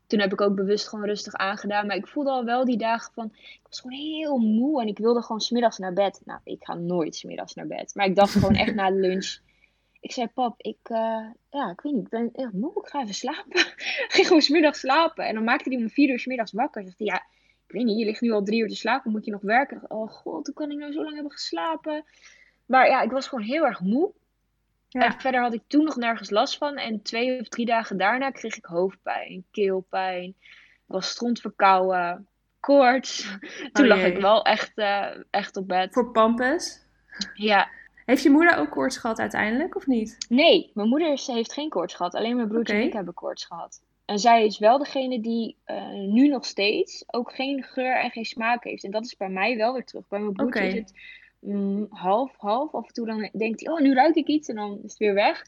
[0.09, 3.13] Toen heb ik ook bewust gewoon rustig aangedaan, maar ik voelde al wel die dagen
[3.13, 6.21] van, ik was gewoon heel moe en ik wilde gewoon smiddags naar bed.
[6.25, 9.39] Nou, ik ga nooit smiddags naar bed, maar ik dacht gewoon echt na de lunch.
[10.01, 13.03] Ik zei, pap, ik, eh, ja, ik weet niet, ik ben echt moe, ik ga
[13.03, 13.61] even slapen.
[14.07, 16.83] ik ging gewoon smiddags slapen en dan maakte hij me vier uur smiddags wakker.
[16.83, 17.23] Zegt hij, ja,
[17.67, 19.91] ik weet niet, je ligt nu al drie uur te slapen, moet je nog werken?
[19.91, 22.05] Oh god, hoe kan ik nou zo lang hebben geslapen?
[22.67, 24.13] Maar ja, ik was gewoon heel erg moe.
[24.89, 25.01] Ja.
[25.05, 26.77] En verder had ik toen nog nergens last van.
[26.77, 30.35] En twee of drie dagen daarna kreeg ik hoofdpijn, keelpijn.
[30.87, 32.27] Was strontverkouden,
[32.61, 33.37] koorts.
[33.73, 34.13] Toen Oh lag jee.
[34.13, 35.93] ik wel echt, eh, echt op bed.
[35.93, 36.83] Voor Pampus.
[37.35, 37.69] Ja,
[38.05, 40.17] Heeft je moeder ook koorts gehad uiteindelijk, of niet?
[40.29, 42.15] nee, mijn moeder heeft geen koorts gehad.
[42.15, 43.83] Alleen mijn broertje en ik hebben koorts gehad.
[44.05, 48.25] En zij is wel degene die eh, nu nog steeds ook geen geur en geen
[48.25, 48.85] smaak heeft.
[48.85, 50.09] En dat is bij mij wel weer terug.
[50.09, 50.93] Bij mijn broertje is het
[51.41, 52.75] mm, half, half.
[52.75, 54.49] Af en toe dan denkt hij, oh, nu ruik ik iets.
[54.49, 55.45] En dan is het weer weg.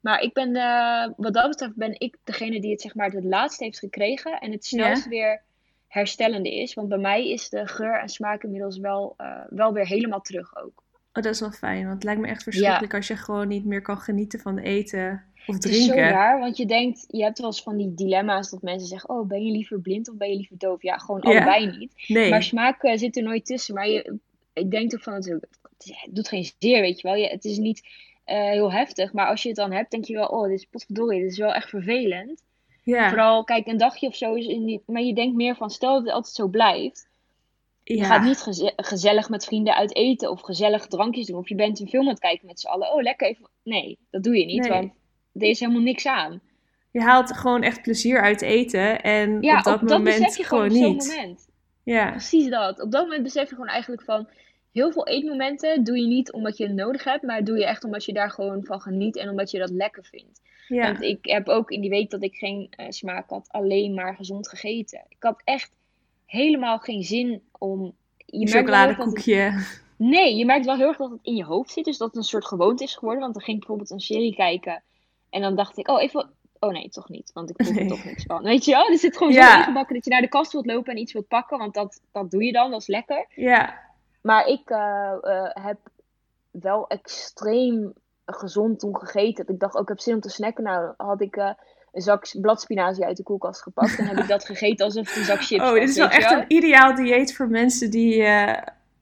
[0.00, 3.24] Maar ik ben, eh, wat dat betreft, ben ik degene die het zeg maar het
[3.24, 4.38] laatst heeft gekregen.
[4.40, 5.42] En het snelst weer
[5.88, 6.74] herstellende is.
[6.74, 10.56] Want bij mij is de geur en smaak inmiddels wel, eh, wel weer helemaal terug
[10.56, 10.82] ook.
[11.12, 13.64] Oh, dat is wel fijn, want het lijkt me echt verschrikkelijk als je gewoon niet
[13.64, 15.24] meer kan genieten van eten.
[15.46, 16.10] Of Het is zo drinken.
[16.12, 19.26] raar, want je denkt, je hebt wel eens van die dilemma's dat mensen zeggen, oh,
[19.28, 20.82] ben je liever blind of ben je liever doof?
[20.82, 21.30] Ja, gewoon Ja.
[21.30, 21.92] allebei niet.
[22.06, 22.30] Nee.
[22.30, 23.74] Maar smaak eh, zit er nooit tussen.
[23.74, 24.18] Maar je,
[24.54, 27.16] ik denk ook van het, het doet geen zeer, weet je wel.
[27.16, 27.82] Je, het is niet
[28.24, 30.64] eh, heel heftig, maar als je het dan hebt, denk je wel, oh, dit is
[30.70, 32.42] potverdorie, dit is wel echt vervelend.
[32.82, 33.08] ja.
[33.08, 36.02] Vooral, kijk, een dagje of zo is die, maar je denkt meer van, stel dat
[36.04, 37.08] het altijd zo blijft.
[37.84, 38.04] Je ja.
[38.04, 41.38] gaat niet geze- gezellig met vrienden uit eten of gezellig drankjes doen.
[41.38, 42.92] Of je bent een film aan het kijken met z'n allen.
[42.92, 43.48] Oh, lekker even.
[43.62, 44.70] Nee, dat doe je niet, Nee.
[44.70, 44.92] want
[45.32, 46.40] er is helemaal niks aan.
[46.90, 49.02] Je haalt gewoon echt plezier uit eten.
[49.02, 51.06] En Ja, op dat moment besef je gewoon op zo'n niet.
[51.06, 51.48] moment.
[51.84, 52.10] Ja.
[52.10, 52.80] Precies dat.
[52.80, 54.28] Op dat moment besef je gewoon eigenlijk van...
[54.72, 57.22] Heel veel eetmomenten doe je niet omdat je het nodig hebt.
[57.22, 59.16] Maar doe je echt omdat je daar gewoon van geniet.
[59.16, 60.40] En omdat je dat lekker vindt.
[60.68, 60.82] Ja.
[60.82, 64.14] Want ik heb ook in die week dat ik geen eh, smaak had, alleen maar
[64.14, 65.04] gezond gegeten.
[65.08, 65.76] Ik had echt
[66.26, 67.94] helemaal geen zin om...
[68.26, 69.64] Je het- chocoladekoekje.
[69.96, 71.84] Nee, je merkt wel heel erg dat het in je hoofd zit.
[71.84, 73.20] Dus dat het een soort gewoonte is geworden.
[73.22, 74.82] Want dan ging ik bijvoorbeeld een serie kijken.
[75.30, 76.30] En dan dacht ik, oh, even...
[76.64, 77.30] Oh nee, toch niet.
[77.32, 77.88] Want ik voel er Nee.
[77.88, 78.42] toch niks van.
[78.42, 78.88] Weet je wel?
[78.88, 79.52] Er zit gewoon Ja.
[79.52, 81.58] zo ingebakken dat je naar de kast wilt lopen en iets wilt pakken.
[81.58, 83.26] Want dat, dat doe je dan, dat is lekker.
[83.34, 83.78] Ja.
[84.20, 85.78] Maar ik eh, eh, heb
[86.50, 87.92] wel extreem
[88.26, 89.44] gezond toen gegeten.
[89.48, 90.64] Ik dacht, ook ik heb zin om te snacken.
[90.64, 91.50] Nou, had ik eh,
[91.92, 93.98] een zak bladspinazie uit de koelkast gepakt.
[93.98, 95.78] En heb ik dat gegeten alsof het een zak chips Oh, was.
[95.78, 98.26] dit is wel echt een ideaal dieet voor mensen die,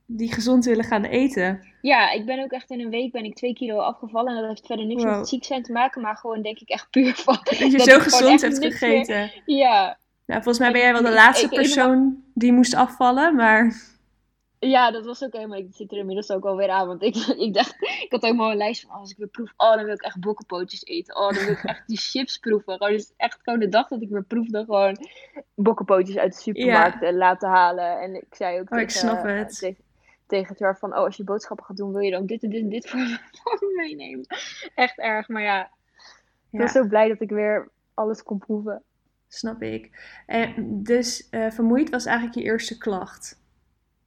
[0.07, 1.72] die gezond willen gaan eten.
[1.83, 4.35] Ja, ik ben ook echt in een week ben ik twee kilo afgevallen.
[4.35, 5.27] En dat heeft verder niks met Wow.
[5.27, 6.03] ziek zijn te maken.
[6.03, 7.35] Maar gewoon denk ik echt puur van...
[7.45, 9.31] Dat je zo ik gezond hebt gegeten.
[9.47, 12.75] Ja, Nou, volgens mij ben jij wel de Ik- laatste ik- ik- persoon die moest
[12.75, 13.91] afvallen, maar
[14.59, 15.59] ja, dat was ook helemaal...
[15.59, 16.87] Ik zit er inmiddels ook alweer aan.
[16.87, 17.17] Want ik,
[17.47, 17.77] ik dacht...
[17.81, 18.91] Ik had helemaal een lijst van...
[18.91, 19.53] oh, als ik weer proef...
[19.57, 21.17] Oh, dan wil ik echt bokkenpootjes eten.
[21.17, 22.77] Oh, dan wil ik echt die chips proeven.
[22.77, 24.65] Gewoon, dus echt gewoon de dag dat ik weer proefde...
[24.65, 24.97] Gewoon
[25.55, 28.01] bokkenpootjes uit de supermarkt eh, laten halen.
[28.01, 29.59] En ik zei ook Oh, ik tegen, snap het.
[29.59, 29.77] tegen,
[30.27, 30.91] tegen het jaar van...
[30.91, 31.93] Oh, als je boodschappen gaat doen...
[31.93, 34.27] Wil je dan dit en dit en dit voor me meenemen?
[34.75, 35.29] Echt erg.
[35.29, 35.71] Maar ja, ik
[36.51, 38.83] ja, was zo blij dat ik weer alles kon proeven.
[39.29, 39.91] snap ik.
[40.27, 43.41] En dus eh, vermoeid was eigenlijk je eerste klacht.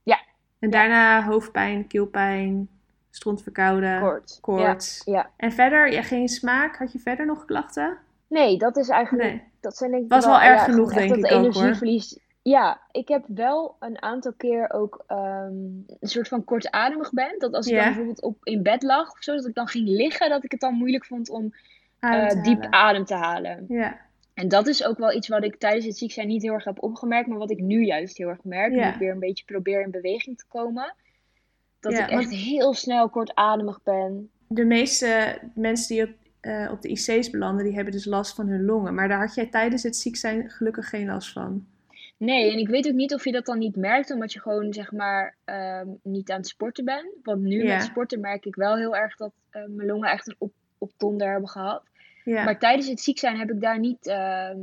[0.04, 0.19] Ja.
[0.60, 2.69] En daarna hoofdpijn, keelpijn,
[3.10, 4.38] strontverkouden, Kort.
[4.41, 5.01] koorts.
[5.06, 5.30] Ja, ja.
[5.38, 6.78] En verder, ja, geen smaak.
[6.78, 7.97] Had je verder nog klachten?
[8.28, 9.30] Nee, dat is eigenlijk...
[9.30, 9.43] Nee.
[9.60, 11.39] Dat zijn denk ik Was wel erg genoeg, denk dat ik ook, hoor.
[11.39, 12.19] energieverlies.
[12.47, 15.53] Ja, ik heb wel een aantal keer ook ehm,
[15.99, 17.36] een soort van kortademig ben.
[17.38, 19.88] Dat als ik dan bijvoorbeeld op, in bed lag of zo, dat ik dan ging
[19.88, 21.53] liggen, dat ik het dan moeilijk vond om
[21.99, 22.73] Adem eh, diep halen.
[22.73, 23.65] adem te halen.
[23.67, 23.99] Ja,
[24.34, 26.63] En dat is ook wel iets wat ik tijdens het ziek zijn niet heel erg
[26.63, 28.71] heb opgemerkt, maar wat ik nu juist heel erg merk.
[28.71, 28.93] Nu Ja.
[28.93, 30.95] ik weer een beetje probeer in beweging te komen.
[31.79, 34.29] Dat ik echt heel snel kortademig ben.
[34.47, 38.47] de meeste mensen die op, eh, op de IC's belanden, die hebben dus last van
[38.47, 38.93] hun longen.
[38.93, 41.65] Maar daar had jij tijdens het ziek zijn gelukkig geen last van.
[42.17, 44.73] Nee, en ik weet ook niet of je dat dan niet merkt, omdat je gewoon
[44.73, 47.08] zeg maar ehm, niet aan het sporten bent.
[47.23, 47.73] Want nu Ja.
[47.73, 50.91] met sporten merk ik wel heel erg dat eh, mijn longen echt een op, op
[50.97, 51.84] donder hebben gehad.
[52.23, 54.08] Ja, Maar tijdens het ziek zijn heb ik daar niet.
[54.08, 54.60] ehm,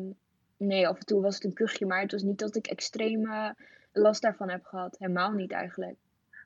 [0.56, 3.54] nee, af en toe was het een kuchje, maar het was niet dat ik extreme
[3.92, 4.96] last daarvan heb gehad.
[4.98, 5.96] Helemaal niet eigenlijk.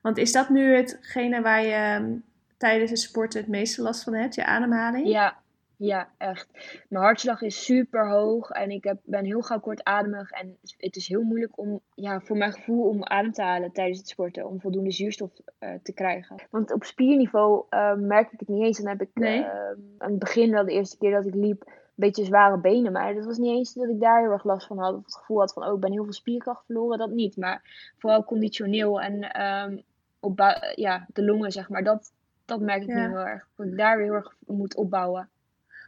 [0.01, 2.15] want is dat nu hetgene waar je ehm,
[2.57, 5.07] tijdens het sporten het meeste last van hebt, je ademhaling?
[5.07, 5.37] Ja,
[5.77, 6.47] ja, echt.
[6.89, 10.31] Mijn hartslag is super hoog en ik heb, ben heel gauw kortademig.
[10.31, 13.97] En het is heel moeilijk om, ja, voor mijn gevoel, om adem te halen tijdens
[13.97, 14.47] het sporten.
[14.47, 16.35] Om voldoende zuurstof eh, te krijgen.
[16.49, 18.77] Want op spierniveau eh, merk ik het niet eens.
[18.77, 19.43] Dan heb ik Nee.
[19.43, 19.49] eh,
[19.97, 22.91] aan het begin, wel de eerste keer dat ik liep, een beetje zware benen.
[22.91, 24.95] Maar dat was niet eens dat ik daar heel erg last van had.
[24.95, 26.97] Of het gevoel had van, oh, ik ben heel veel spierkracht verloren.
[26.97, 27.37] Dat niet.
[27.37, 29.77] Maar vooral conditioneel en ehm,
[30.19, 30.39] op
[30.75, 31.83] ja, de longen, zeg maar.
[31.83, 32.11] Dat,
[32.45, 32.95] dat merk ik Ja.
[32.95, 33.47] nu heel erg.
[33.55, 35.29] Dat ik daar weer heel erg moet opbouwen.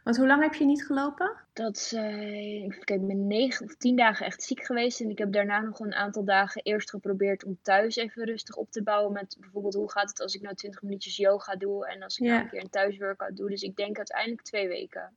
[0.04, 1.32] Want hoe lang heb je niet gelopen?
[1.52, 2.64] Dat kijken,
[3.00, 5.00] ik ben negen of tien dagen echt ziek geweest.
[5.00, 8.70] En ik heb daarna nog een aantal dagen eerst geprobeerd om thuis even rustig op
[8.70, 9.12] te bouwen.
[9.12, 12.24] Met bijvoorbeeld hoe gaat het als ik nou 20 minuutjes yoga doe en als ik
[12.24, 12.30] Ja.
[12.32, 13.48] nou een keer een thuisworkout doe.
[13.50, 15.10] Dus ik denk uiteindelijk twee weken.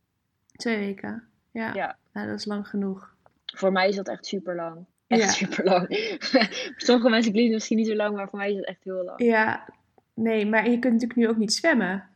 [0.51, 1.27] Twee weken.
[1.51, 1.97] Ja, Ja.
[2.13, 3.15] Nou, dat is lang genoeg.
[3.45, 4.85] Voor mij is dat echt super lang.
[5.07, 5.27] Echt Ja.
[5.29, 5.87] super lang.
[6.29, 8.83] voor sommige mensen klinkt het misschien niet zo lang, maar voor mij is het echt
[8.83, 9.23] heel lang.
[9.23, 9.67] Ja,
[10.13, 12.09] nee, maar je kunt natuurlijk nu ook niet zwemmen.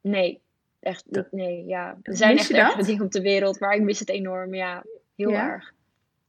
[0.00, 0.40] Nee,
[0.86, 1.32] echt niet.
[1.32, 1.98] Nee, ja.
[2.02, 4.54] Er zijn echt ergere dingen op de wereld, maar ik mis het enorm.
[4.54, 4.84] Ja,
[5.16, 5.48] heel Ja?
[5.50, 5.72] erg.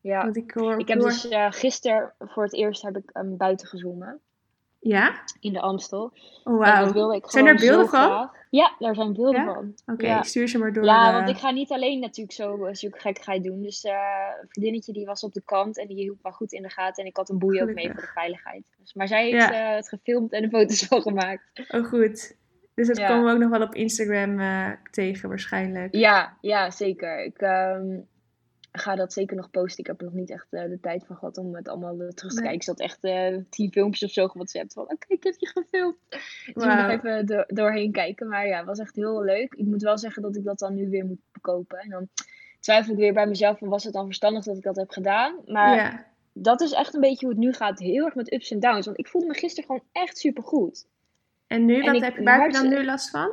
[0.02, 0.24] Ja.
[0.24, 3.68] Want ik hoor Ik heb dus eh gisteren voor het eerst heb ik um, buiten
[3.68, 4.20] gezongen.
[4.80, 5.24] Ja?
[5.40, 6.14] in de Amstel.
[6.44, 7.22] Oh, wauw.
[7.24, 8.06] Zijn er beelden zo van?
[8.10, 8.32] graag.
[8.50, 9.54] Ja, daar zijn beelden Ja?
[9.54, 9.74] van.
[9.86, 10.18] Oké, ja.
[10.18, 10.84] ik stuur ze maar door.
[10.84, 13.62] Ja, eh, want ik ga niet alleen natuurlijk zo eh, zulke gekkigheid doen.
[13.62, 13.94] Dus eh,
[14.42, 17.04] een vriendinnetje die was op de kant en die hield me goed in de gaten.
[17.04, 18.64] En ik had een boei ook mee voor de veiligheid.
[18.80, 19.76] Dus, maar zij heeft Ja.
[19.76, 21.44] het gefilmd en de foto's van gemaakt.
[21.68, 22.36] Oh, goed.
[22.78, 23.08] Dus dat Ja.
[23.08, 25.96] komen we ook nog wel op Instagram eh, tegen waarschijnlijk.
[25.96, 27.24] Ja, ja, zeker.
[27.24, 28.00] Ik, ehm,
[28.72, 29.80] ga dat zeker nog posten.
[29.80, 32.08] Ik heb er nog niet echt eh, de tijd van gehad om het allemaal eh,
[32.08, 32.50] terug te Nee.
[32.50, 32.54] kijken.
[32.54, 33.02] Ik zat echt
[33.52, 35.98] tien filmpjes of zo gewhatsappt van, oké, ik heb je gefilmd.
[36.10, 36.82] Dus ik moet Wauw.
[36.82, 38.28] nog even do- doorheen kijken.
[38.28, 39.54] Maar ja, het was echt heel leuk.
[39.54, 41.78] Ik moet wel zeggen dat ik dat dan nu weer moet kopen.
[41.80, 42.08] En dan
[42.60, 45.36] twijfel ik weer bij mezelf van, was het dan verstandig dat ik dat heb gedaan?
[45.46, 46.06] Maar ja.
[46.34, 47.80] dat is echt een beetje hoe het nu gaat.
[47.80, 48.86] Heel erg met ups en downs.
[48.86, 50.86] Want ik voelde me gisteren gewoon echt super goed.
[51.48, 53.32] En nu, En wat ik- heb, waar heb je dan nu last van?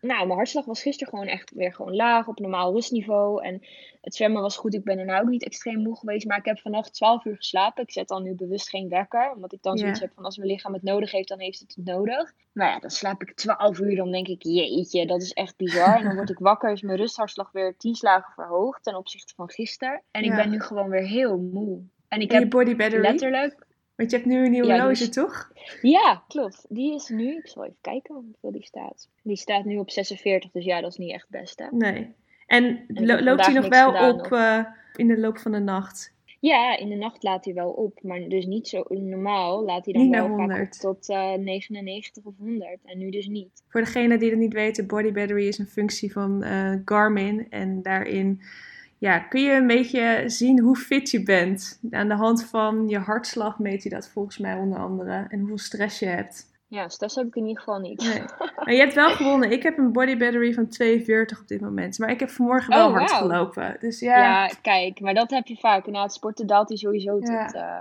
[0.00, 3.42] Nou, mijn hartslag was gisteren gewoon echt weer gewoon laag op normaal rustniveau.
[3.44, 3.62] En
[4.00, 4.74] het zwemmen was goed.
[4.74, 6.26] Ik ben daarna ook niet extreem moe geweest.
[6.26, 7.82] Maar ik heb vannacht 12 uur geslapen.
[7.82, 9.32] Ik zet dan nu bewust geen wekker.
[9.34, 11.74] Omdat ik dan zoiets heb van als mijn lichaam het nodig heeft, dan heeft het
[11.76, 12.32] het nodig.
[12.52, 13.96] Maar ja, dan slaap ik 12 uur.
[13.96, 15.96] Dan denk ik, jeetje, dat is echt bizar.
[15.98, 16.72] En dan word ik wakker.
[16.72, 20.02] Is mijn rusthartslag weer 10 slagen verhoogd ten opzichte van gisteren.
[20.10, 20.36] En ik Ja.
[20.36, 21.80] ben nu gewoon weer heel moe.
[22.08, 23.02] En ik En heb body battery?
[23.02, 23.65] letterlijk
[23.96, 25.52] Want je hebt nu een nieuwe Ja, die horloge, is- toch?
[25.82, 26.66] ja, klopt.
[26.68, 29.08] Die is nu, ik zal even kijken hoeveel die staat.
[29.22, 31.68] Die staat nu op 46, dus ja, dat is niet echt het beste.
[31.70, 32.14] Nee.
[32.46, 32.84] En
[33.24, 34.64] loopt hij nog wel op eh,
[34.96, 36.14] in de loop van de nacht?
[36.40, 39.94] Ja, in de nacht laat hij wel op, maar dus niet zo normaal laat hij
[39.94, 40.80] dan Niet wel naar vaak op 100.
[40.80, 43.62] tot eh 99 of 100 en nu dus niet.
[43.68, 47.46] Voor degene die het niet weten, body battery is een functie van eh, Garmin.
[47.50, 48.40] En daarin
[48.98, 51.80] ja, kun je een beetje zien hoe fit je bent.
[51.90, 55.26] Aan de hand van je hartslag meet hij dat volgens mij onder andere.
[55.28, 56.54] En hoeveel stress je hebt.
[56.68, 58.02] Ja, stress heb ik in ieder geval niet.
[58.02, 58.22] Nee.
[58.64, 59.50] Maar je hebt wel gewonnen.
[59.50, 61.98] Ik heb een body battery van 42 op dit moment.
[61.98, 63.76] Maar ik heb vanmorgen wel Oh, hard gelopen.
[63.80, 65.86] Dus ja, Ja, kijk, maar dat heb je vaak.
[65.86, 67.46] Na het sporten daalt hij sowieso Ja.
[67.46, 67.76] tot, eh,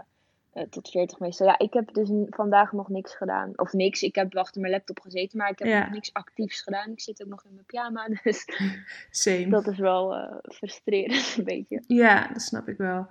[0.70, 1.48] tot 40 meestal.
[1.48, 3.52] Ja, ik heb dus vandaag nog niks gedaan.
[3.56, 5.80] Of niks, ik heb achter mijn laptop gezeten, maar ik heb Ja.
[5.80, 6.92] nog niks actiefs gedaan.
[6.92, 8.46] Ik zit ook nog in mijn pyjama, dus
[9.10, 9.48] same.
[9.50, 11.84] dat is wel eh, frustrerend een beetje.
[11.88, 13.08] Ja, dat snap ik wel.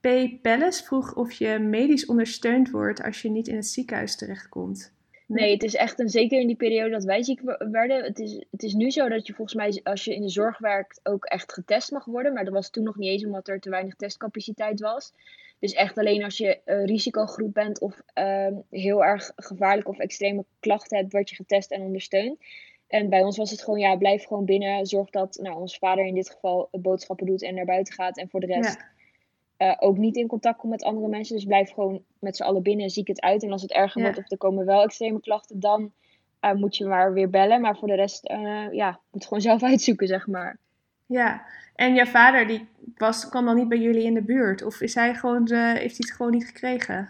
[0.00, 0.08] P.
[0.42, 4.92] Palace vroeg of je medisch ondersteund wordt als je niet in het ziekenhuis terechtkomt.
[5.26, 8.04] Nee, het is echt een, zeker in die periode dat wij ziek werden.
[8.04, 10.58] Het is, het is nu zo dat je volgens mij, als je in de zorg
[10.58, 12.32] werkt, ook echt getest mag worden.
[12.32, 15.12] Maar dat was toen nog niet eens omdat er te weinig testcapaciteit was.
[15.58, 20.98] Dus echt alleen als je risicogroep bent of ehm, heel erg gevaarlijke of extreme klachten
[20.98, 22.38] hebt, word je getest en ondersteund.
[22.86, 24.86] En bij ons was het gewoon, ja, blijf gewoon binnen.
[24.86, 28.18] Zorg dat nou, ons vader in dit geval boodschappen doet en naar buiten gaat.
[28.18, 28.86] En voor de rest Ja,
[29.62, 31.34] eh, ook niet in contact komt met andere mensen.
[31.36, 33.42] Dus blijf gewoon met z'n allen binnen, ziek het uit.
[33.42, 34.06] En als het erger Ja.
[34.06, 35.92] wordt of er komen wel extreme klachten, dan
[36.40, 37.60] eh, moet je maar weer bellen.
[37.60, 40.58] Maar voor de rest, eh, ja, moet gewoon zelf uitzoeken, zeg maar.
[41.06, 41.42] ja.
[41.74, 44.62] En jouw vader die was, kwam dan niet bij jullie in de buurt?
[44.62, 47.08] Of is hij gewoon, heeft hij het gewoon niet gekregen?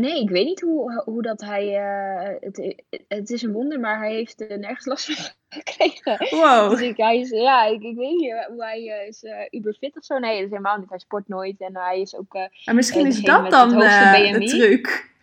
[0.00, 1.74] Nee, ik weet niet hoe, hoe dat hij...
[1.76, 6.16] eh, het, het is een wonder, maar hij heeft er nergens last van gekregen.
[6.18, 6.80] Dus Wow.
[6.80, 10.04] ik, hij is, ja, ik, ik weet niet hoe hij eh, is eh uberfit of
[10.04, 10.18] zo.
[10.18, 10.88] Nee, dat is helemaal niet.
[10.88, 12.34] Hij sport nooit en hij is ook...
[12.34, 15.14] eh, Maar misschien eh, is dat dan eh, de truc.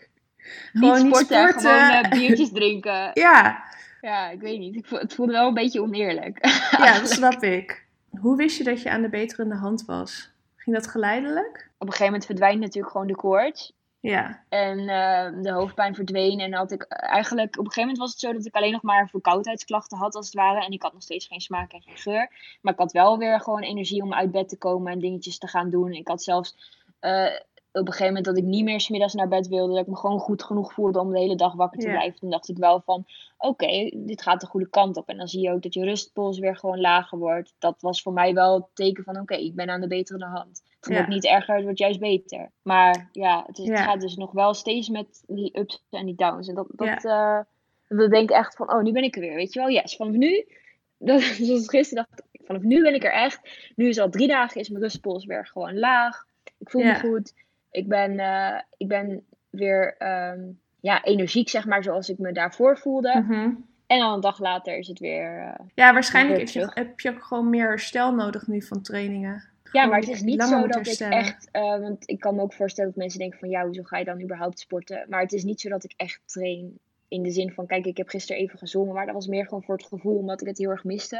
[0.73, 1.59] Gewoon niet sporten, sporten.
[1.61, 3.11] gewoon eh, biertjes drinken.
[3.13, 3.63] Ja,
[4.01, 4.75] Ja, ik weet niet.
[4.75, 6.45] Ik het voelde wel een beetje oneerlijk.
[6.83, 7.85] ja, dat snap ik.
[8.19, 10.31] Hoe wist je dat je aan de beterende hand was?
[10.55, 11.69] Ging dat geleidelijk?
[11.77, 13.73] Op een gegeven moment verdwijnt natuurlijk gewoon de koorts.
[14.09, 16.39] Ja, En eh, de hoofdpijn verdween.
[16.39, 17.49] En had ik eh, eigenlijk...
[17.59, 20.25] Op een gegeven moment was het zo dat ik alleen nog maar verkoudheidsklachten had, als
[20.25, 20.65] het ware.
[20.65, 22.31] En ik had nog steeds geen smaak en geen geur.
[22.61, 25.47] Maar ik had wel weer gewoon energie om uit bed te komen en dingetjes te
[25.47, 25.91] gaan doen.
[25.93, 26.55] Ik had zelfs...
[26.99, 27.25] eh,
[27.71, 29.73] op een gegeven moment dat ik niet meer smiddags naar bed wilde.
[29.73, 31.93] Dat ik me gewoon goed genoeg voelde om de hele dag wakker te Ja.
[31.93, 32.19] blijven.
[32.19, 33.05] Toen dacht ik wel van,
[33.37, 35.09] oké, dit gaat de goede kant op.
[35.09, 37.55] En dan zie je ook dat je rustpols weer gewoon lager wordt.
[37.59, 40.63] Dat was voor mij wel het teken van, oké, ik ben aan de betere hand.
[40.85, 41.07] Het Ja.
[41.07, 42.49] niet erger, het wordt juist beter.
[42.61, 46.15] Maar ja, het, is, het gaat dus nog wel steeds met die ups en die
[46.15, 46.47] downs.
[46.47, 47.39] En dat, dat, eh,
[47.87, 49.35] dan denk ik echt van, oh, nu ben ik er weer.
[49.35, 50.45] Weet je wel, yes, vanaf nu...
[50.97, 53.39] Dat, zoals gisteren dacht ik, vanaf nu ben ik er echt.
[53.75, 56.25] Nu is al drie dagen, is mijn rustpols weer gewoon laag.
[56.57, 57.33] Ik voel me goed.
[57.71, 60.39] Ik ben, eh, ik ben weer ehm,
[60.79, 63.19] ja, energiek, zeg maar, zoals ik me daarvoor voelde.
[63.19, 63.49] Mhm.
[63.87, 65.39] En dan een dag later is het weer...
[65.39, 66.75] eh, ja waarschijnlijk Weer heb je, terug.
[66.75, 69.43] heb je ook gewoon meer herstel nodig nu van trainingen.
[69.73, 72.53] Ja, maar het is niet zo dat ik echt, eh, want ik kan me ook
[72.53, 75.05] voorstellen dat mensen denken van ja, hoezo ga je dan überhaupt sporten?
[75.09, 77.97] Maar het is niet zo dat ik echt train in de zin van, kijk, ik
[77.97, 80.57] heb gisteren even gezongen, maar dat was meer gewoon voor het gevoel, omdat ik het
[80.57, 81.15] heel erg miste.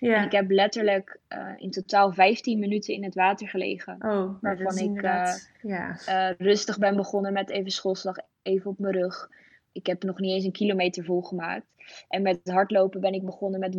[0.00, 0.24] En Ja.
[0.24, 3.96] ik heb letterlijk eh, in totaal 15 minuten in het water gelegen.
[4.00, 5.50] Oh, waarvan ik, inderdaad...
[5.62, 5.96] ja.
[6.06, 9.30] Eh, rustig ben begonnen met even schoolslag, even op mijn rug.
[9.72, 11.66] Ik heb nog niet eens een kilometer volgemaakt.
[12.08, 13.76] En met hardlopen ben ik begonnen met,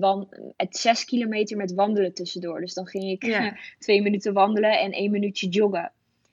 [0.57, 2.59] met zes kilometer met wandelen tussendoor.
[2.59, 3.57] Dus dan ging ik Ja.
[3.79, 5.91] twee minuten wandelen en één minuutje joggen.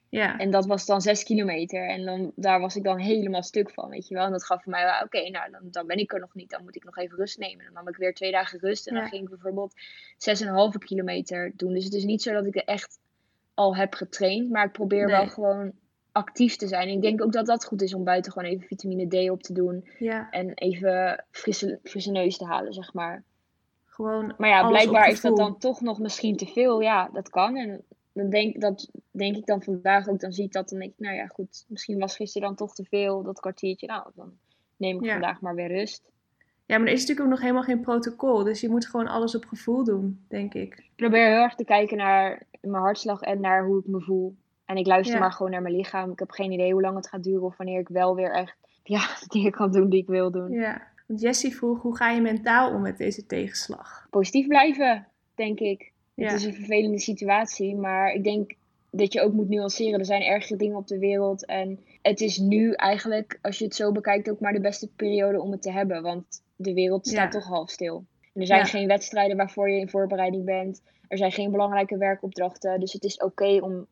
[0.09, 0.39] ja.
[0.39, 1.89] En dat was dan zes kilometer.
[1.89, 4.25] En dan, daar was ik dan helemaal stuk van, weet je wel.
[4.25, 6.51] En dat gaf voor mij oké, nou, dan, dan ben ik er nog niet.
[6.51, 7.65] Dan moet ik nog even rust nemen.
[7.65, 8.87] Dan nam ik weer twee dagen rust.
[8.87, 9.01] En Ja.
[9.01, 9.75] dan ging ik bijvoorbeeld
[10.17, 11.73] zes en een halve kilometer doen.
[11.73, 12.99] Dus het is niet zo dat ik er echt
[13.55, 14.51] al heb getraind.
[14.51, 15.73] Maar ik probeer wel gewoon
[16.17, 16.89] actief te zijn.
[16.89, 19.53] Ik denk ook dat dat goed is om buiten gewoon even vitamine D op te
[19.53, 19.89] doen.
[19.99, 20.31] ja.
[20.31, 23.23] En even frisse, frisse neus te halen, zeg maar.
[23.85, 26.81] Gewoon Maar ja, blijkbaar is dat dan toch nog misschien te veel.
[26.81, 27.57] Ja, dat kan.
[27.57, 30.21] En dan denk, dat denk ik dan vandaag ook.
[30.21, 31.65] Dan zie ik dat dan denk ik, nou ja, goed.
[31.69, 33.87] Misschien was gisteren dan toch te veel, dat kwartiertje.
[33.87, 34.33] Nou, dan
[34.77, 35.13] neem ik Ja.
[35.13, 36.03] vandaag maar weer rust.
[36.67, 38.45] Ja, maar er is natuurlijk ook nog helemaal geen protocol.
[38.45, 40.75] Dus je moet gewoon alles op gevoel doen, denk ik.
[40.75, 44.37] Ik probeer heel erg te kijken naar mijn hartslag en naar hoe ik me voel.
[44.67, 45.21] En ik luister Ja.
[45.21, 46.11] maar gewoon naar mijn lichaam.
[46.11, 48.57] Ik heb geen idee hoe lang het gaat duren of wanneer ik wel weer echt
[48.83, 50.51] ja, de dingen kan doen die ik wil doen.
[50.53, 50.83] Ja.
[51.07, 54.07] Want Jessie vroeg, hoe ga je mentaal om met deze tegenslag?
[54.11, 55.93] Positief blijven, denk ik.
[56.15, 56.25] Ja.
[56.25, 58.55] Het is een vervelende situatie, maar ik denk
[58.91, 59.99] dat je ook moet nuanceren.
[59.99, 61.45] Er zijn ergere dingen op de wereld.
[61.45, 65.41] En het is nu eigenlijk, als je het zo bekijkt, ook maar de beste periode
[65.41, 66.03] om het te hebben.
[66.03, 67.41] Want de wereld staat Ja.
[67.41, 68.05] toch half stil.
[68.35, 68.65] En er zijn Ja.
[68.67, 70.83] geen wedstrijden waarvoor je in voorbereiding bent.
[71.09, 72.81] Er zijn geen belangrijke werkopdrachten.
[72.81, 73.87] Dus het is oké om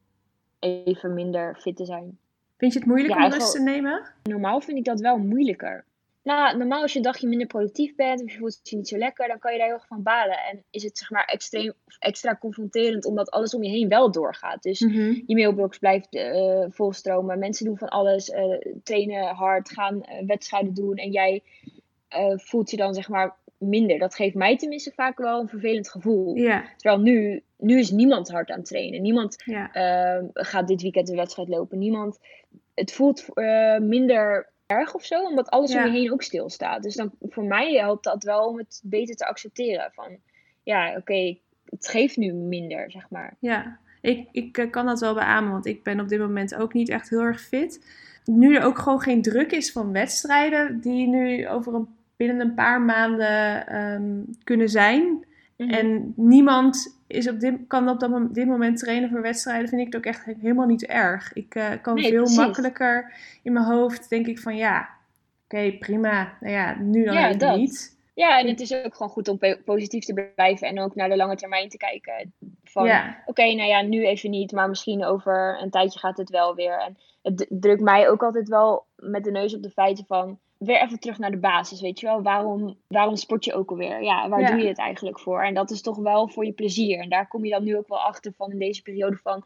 [0.65, 2.19] even minder fit te zijn.
[2.57, 4.03] Vind je het moeilijk Ja, om rust te nemen?
[4.23, 5.85] Normaal vind ik dat wel moeilijker.
[6.23, 8.97] Nou, normaal als je een dagje minder productief bent of je voelt je niet zo
[8.99, 10.39] lekker, dan kan je daar heel erg van balen.
[10.39, 14.11] En is het zeg maar extreem, of extra confronterend omdat alles om je heen wel
[14.11, 14.62] doorgaat.
[14.62, 15.21] Dus Mhm.
[15.27, 17.39] je mailbox blijft eh, volstromen.
[17.39, 20.97] Mensen doen van alles, eh, trainen hard, gaan eh, wedstrijden doen.
[20.97, 21.43] En jij
[22.37, 23.99] voelt je dan zeg maar minder.
[23.99, 26.35] Dat geeft mij tenminste vaak wel een vervelend gevoel.
[26.37, 29.03] Ja, Terwijl nu, nu is niemand hard aan het trainen.
[29.03, 29.73] Niemand ja.
[29.73, 31.79] eh, gaat dit weekend een wedstrijd lopen.
[31.79, 32.19] Niemand.
[32.75, 35.87] Het voelt eh, minder erg of zo, omdat alles Ja.
[35.87, 36.83] om je heen ook stilstaat.
[36.83, 39.91] Dus dan voor mij helpt dat wel om het beter te accepteren.
[39.93, 40.17] Van
[40.63, 43.37] ja, oké, het geeft nu minder, zeg maar.
[43.39, 46.73] Ja, ik, ik eh, kan dat wel beamen, want ik ben op dit moment ook
[46.73, 47.87] niet echt heel erg fit.
[48.25, 51.89] Nu er ook gewoon geen druk is van wedstrijden die nu over een,
[52.27, 55.27] binnen een paar maanden ehm, kunnen zijn.
[55.57, 55.70] Mhm.
[55.70, 59.87] En niemand is op dit, kan op dat, dit moment trainen voor wedstrijden, vind ik
[59.87, 61.33] het ook echt helemaal niet erg.
[61.33, 62.37] Ik eh, kan Nee, veel precies.
[62.37, 63.12] makkelijker
[63.43, 64.89] in mijn hoofd, denk ik van ja,
[65.45, 66.37] oké, prima.
[66.41, 67.57] Nou ja, nu dan Ja, even dat.
[67.57, 67.93] niet.
[68.14, 71.09] Ja, en het is ook gewoon goed om po- positief te blijven en ook naar
[71.09, 72.33] de lange termijn te kijken.
[72.64, 73.22] Van, Ja.
[73.27, 76.79] oké, nou ja, nu even niet, maar misschien over een tijdje gaat het wel weer.
[76.79, 80.83] En het drukt mij ook altijd wel met de neus op de feiten van, weer
[80.83, 82.23] even terug naar de basis, weet je wel.
[82.23, 84.03] Waarom, waarom sport je ook alweer?
[84.03, 84.51] Ja, waar Ja.
[84.51, 85.43] doe je het eigenlijk voor?
[85.43, 86.99] En dat is toch wel voor je plezier.
[86.99, 89.45] En daar kom je dan nu ook wel achter van in deze periode van,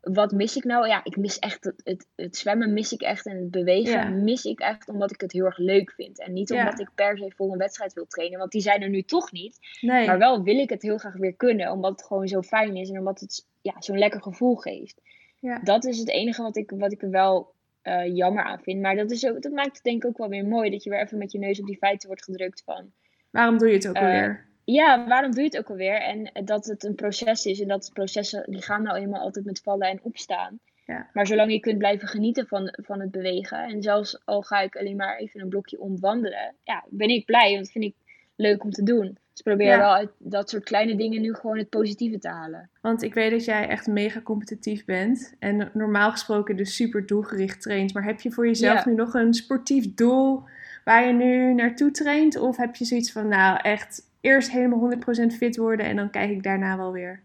[0.00, 0.86] wat mis ik nou?
[0.88, 4.08] Ja, ik mis echt het, het, het zwemmen mis ik echt en het bewegen Ja.
[4.08, 6.20] mis ik echt omdat ik het heel erg leuk vind.
[6.20, 6.58] En niet Ja.
[6.64, 9.32] omdat ik per se voor een wedstrijd wil trainen, want die zijn er nu toch
[9.32, 9.58] niet.
[9.80, 10.06] Nee.
[10.06, 12.90] Maar wel wil ik het heel graag weer kunnen, omdat het gewoon zo fijn is
[12.90, 15.00] en omdat het ja, zo'n lekker gevoel geeft.
[15.38, 15.58] Ja.
[15.58, 18.80] Dat is het enige wat ik, wat ik er wel eh, jammer aan vind.
[18.80, 20.90] Maar dat, is ook, dat maakt het denk ik ook wel weer mooi, dat je
[20.90, 22.92] weer even met je neus op die feiten wordt gedrukt van...
[23.30, 24.46] Waarom doe je het ook Eh, alweer?
[24.64, 26.00] Ja, waarom doe je het ook alweer?
[26.00, 29.60] En dat het een proces is en dat processen, die gaan nou eenmaal altijd met
[29.60, 30.58] vallen en opstaan.
[30.86, 31.08] Ja.
[31.12, 34.76] Maar zolang je kunt blijven genieten van, van het bewegen, en zelfs al ga ik
[34.76, 37.94] alleen maar even een blokje omwandelen, ja, ben ik blij, want dat vind ik
[38.36, 39.18] leuk om te doen.
[39.32, 39.78] Dus probeer Ja.
[39.78, 42.70] wel uit dat soort kleine dingen nu gewoon het positieve te halen.
[42.80, 45.34] Want ik weet dat jij echt mega competitief bent.
[45.38, 47.94] En normaal gesproken dus super doelgericht traint.
[47.94, 48.90] Maar heb je voor jezelf Ja.
[48.90, 50.42] nu nog een sportief doel
[50.84, 52.36] waar je nu naartoe traint?
[52.36, 56.30] Of heb je zoiets van, nou echt eerst helemaal 100% fit worden en dan kijk
[56.30, 57.22] ik daarna wel weer?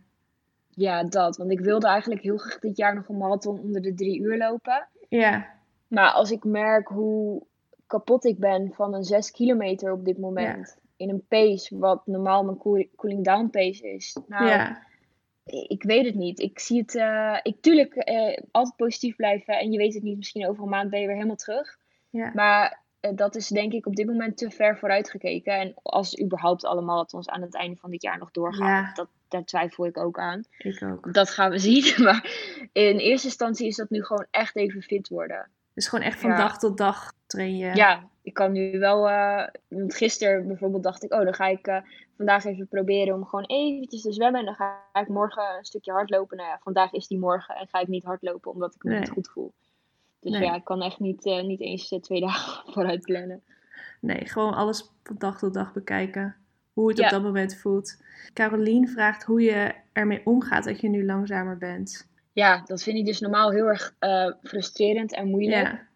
[0.69, 1.37] Ja, dat.
[1.37, 4.37] Want ik wilde eigenlijk heel graag dit jaar nog een marathon onder de drie uur
[4.37, 4.87] lopen.
[5.09, 5.47] Ja,
[5.87, 7.43] Maar als ik merk hoe
[7.87, 10.77] kapot ik ben van een 6 kilometer op dit moment.
[10.97, 14.17] In een pace, wat normaal mijn cool- cooling down pace is.
[14.27, 14.85] Nou, ja,
[15.45, 16.39] ik weet het niet.
[16.39, 16.95] Ik zie het.
[16.95, 19.59] eh, ik tuurlijk eh, altijd positief blijven.
[19.59, 21.77] En je weet het niet, misschien over een maand ben je weer helemaal terug.
[22.09, 22.31] ja.
[22.33, 25.53] Maar eh, dat is denk ik op dit moment te ver vooruit gekeken.
[25.53, 28.91] En als überhaupt alle marathons aan het einde van dit jaar nog doorgaan, Ja.
[28.93, 30.43] dat, daar twijfel ik ook aan.
[30.57, 31.13] ik ook.
[31.13, 32.03] Dat gaan we zien.
[32.03, 32.31] Maar
[32.73, 35.49] in eerste instantie is dat nu gewoon echt even fit worden.
[35.73, 36.37] Dus gewoon echt van Ja.
[36.37, 37.75] dag tot dag train je.
[37.75, 39.09] Ja, ik kan nu wel.
[39.09, 41.81] eh, want gisteren bijvoorbeeld dacht ik, oh, dan ga ik eh,
[42.17, 44.39] vandaag even proberen om gewoon eventjes te zwemmen.
[44.39, 46.37] En dan ga ik morgen een stukje hardlopen.
[46.37, 48.99] Nou ja, vandaag is die morgen en ga ik niet hardlopen omdat ik me Nee.
[48.99, 49.53] niet goed voel.
[50.19, 50.41] Dus Nee.
[50.41, 53.43] ja, ik kan echt niet, eh, niet eens twee dagen vooruit plannen.
[54.01, 56.35] Nee, gewoon alles van dag tot dag bekijken.
[56.73, 57.05] Hoe het Ja.
[57.05, 58.01] op dat moment voelt.
[58.33, 62.07] Carolien vraagt hoe je ermee omgaat dat je nu langzamer bent.
[62.31, 63.95] Ja, dat vind ik dus normaal heel erg
[64.43, 65.67] frustrerend en moeilijk.
[65.67, 65.86] Ja,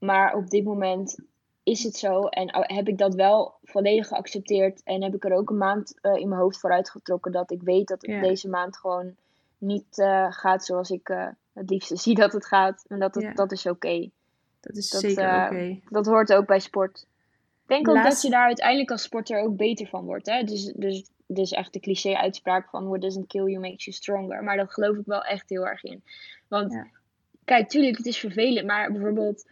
[0.00, 1.18] Maar op dit moment
[1.62, 2.20] is het zo.
[2.20, 4.82] En oh, heb ik dat wel volledig geaccepteerd.
[4.84, 7.32] En heb ik er ook een maand eh, in mijn hoofd voor uitgetrokken.
[7.32, 9.14] Dat ik weet dat het deze maand gewoon
[9.58, 12.84] niet eh, gaat zoals ik eh, het liefste zie dat het gaat.
[12.88, 14.10] En dat, het, dat is oké.
[14.60, 15.80] dat is Dat, zeker oké.
[15.88, 17.06] Dat hoort ook bij sport.
[17.62, 20.26] Ik denk ook dat je daar uiteindelijk als sporter ook beter van wordt.
[20.26, 20.42] Hè?
[20.42, 24.44] Dus, dus, dus echt de cliché-uitspraak van what doesn't kill you makes you stronger.
[24.44, 26.02] Maar dat geloof ik wel echt heel erg in.
[26.48, 26.86] Want Ja.
[27.44, 28.66] kijk, tuurlijk, het is vervelend.
[28.66, 29.46] Maar bijvoorbeeld,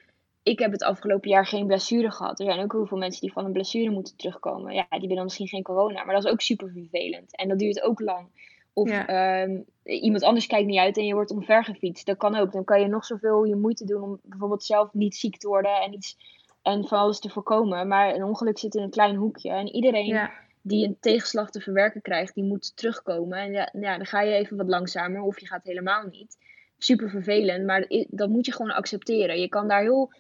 [0.49, 2.41] ik heb het afgelopen jaar geen blessure gehad.
[2.41, 4.75] Er zijn ook heel veel mensen die van een blessure moeten terugkomen.
[4.75, 6.05] Ja, die hebben dan misschien geen corona.
[6.05, 7.37] Maar dat is ook super vervelend.
[7.37, 8.29] En dat duurt ook lang
[8.73, 9.07] Of Ja.
[9.07, 12.07] ehm, iemand anders kijkt niet uit en je wordt omvergefietst.
[12.07, 12.53] Dat kan ook.
[12.53, 15.81] Dan kan je nog zoveel je moeite doen om bijvoorbeeld zelf niet ziek te worden
[15.81, 16.17] en, iets,
[16.63, 17.89] en van alles te voorkomen.
[17.89, 19.51] Maar een ongeluk zit in een klein hoekje.
[19.51, 20.31] En iedereen Ja,
[20.63, 23.39] die een tegenslag te verwerken krijgt, die moet terugkomen.
[23.39, 26.39] En ja, ja, dan ga je even wat langzamer of je gaat helemaal niet.
[26.79, 29.41] Super vervelend, maar dat moet je gewoon accepteren.
[29.41, 30.13] Je kan daar heel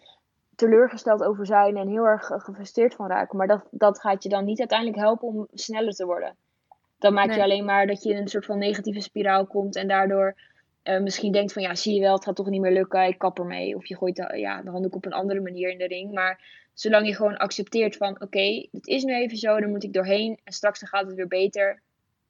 [0.58, 3.38] teleurgesteld over zijn en heel erg eh, gefrustreerd van raken.
[3.38, 6.36] Maar dat, dat gaat je dan niet uiteindelijk helpen om sneller te worden.
[6.98, 7.36] Dan maak Nee.
[7.36, 10.36] je alleen maar dat je in een soort van negatieve spiraal komt en daardoor
[10.82, 13.18] eh, misschien denkt van ja, zie je wel, het gaat toch niet meer lukken, ik
[13.18, 13.76] kap ermee.
[13.76, 16.12] Of je gooit de, ja, de handdoek op een andere manier in de ring.
[16.12, 16.40] Maar
[16.74, 20.40] zolang je gewoon accepteert van oké, het is nu even zo, dan moet ik doorheen
[20.44, 21.82] en straks dan gaat het weer beter.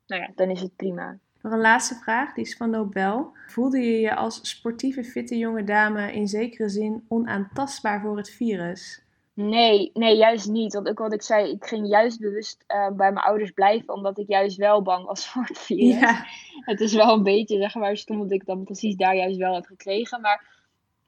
[0.07, 1.19] Nou ja, dan is het prima.
[1.43, 3.33] Nog een laatste vraag, die is van Nobel.
[3.47, 9.03] Voelde je je als sportieve, fitte jonge dame in zekere zin onaantastbaar voor het virus?
[9.35, 10.75] Nee, nee, juist niet.
[10.75, 14.19] Want ook wat ik zei, ik ging juist bewust eh, bij mijn ouders blijven, omdat
[14.19, 15.95] ik juist wel bang was voor het virus.
[16.01, 16.25] Ja,
[16.61, 19.55] Het is wel een beetje, zeg maar, stom dat ik dan precies daar juist wel
[19.55, 20.21] heb gekregen.
[20.21, 20.47] Maar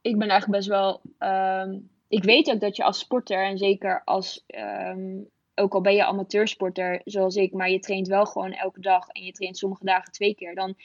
[0.01, 1.01] ik ben eigenlijk best wel.
[1.17, 1.77] ehm,
[2.07, 4.43] ik weet ook dat je als sporter, en zeker als.
[4.47, 5.17] ehm,
[5.55, 9.23] ook al ben je amateursporter zoals ik, maar je traint wel gewoon elke dag en
[9.23, 10.75] je traint sommige dagen twee keer, dan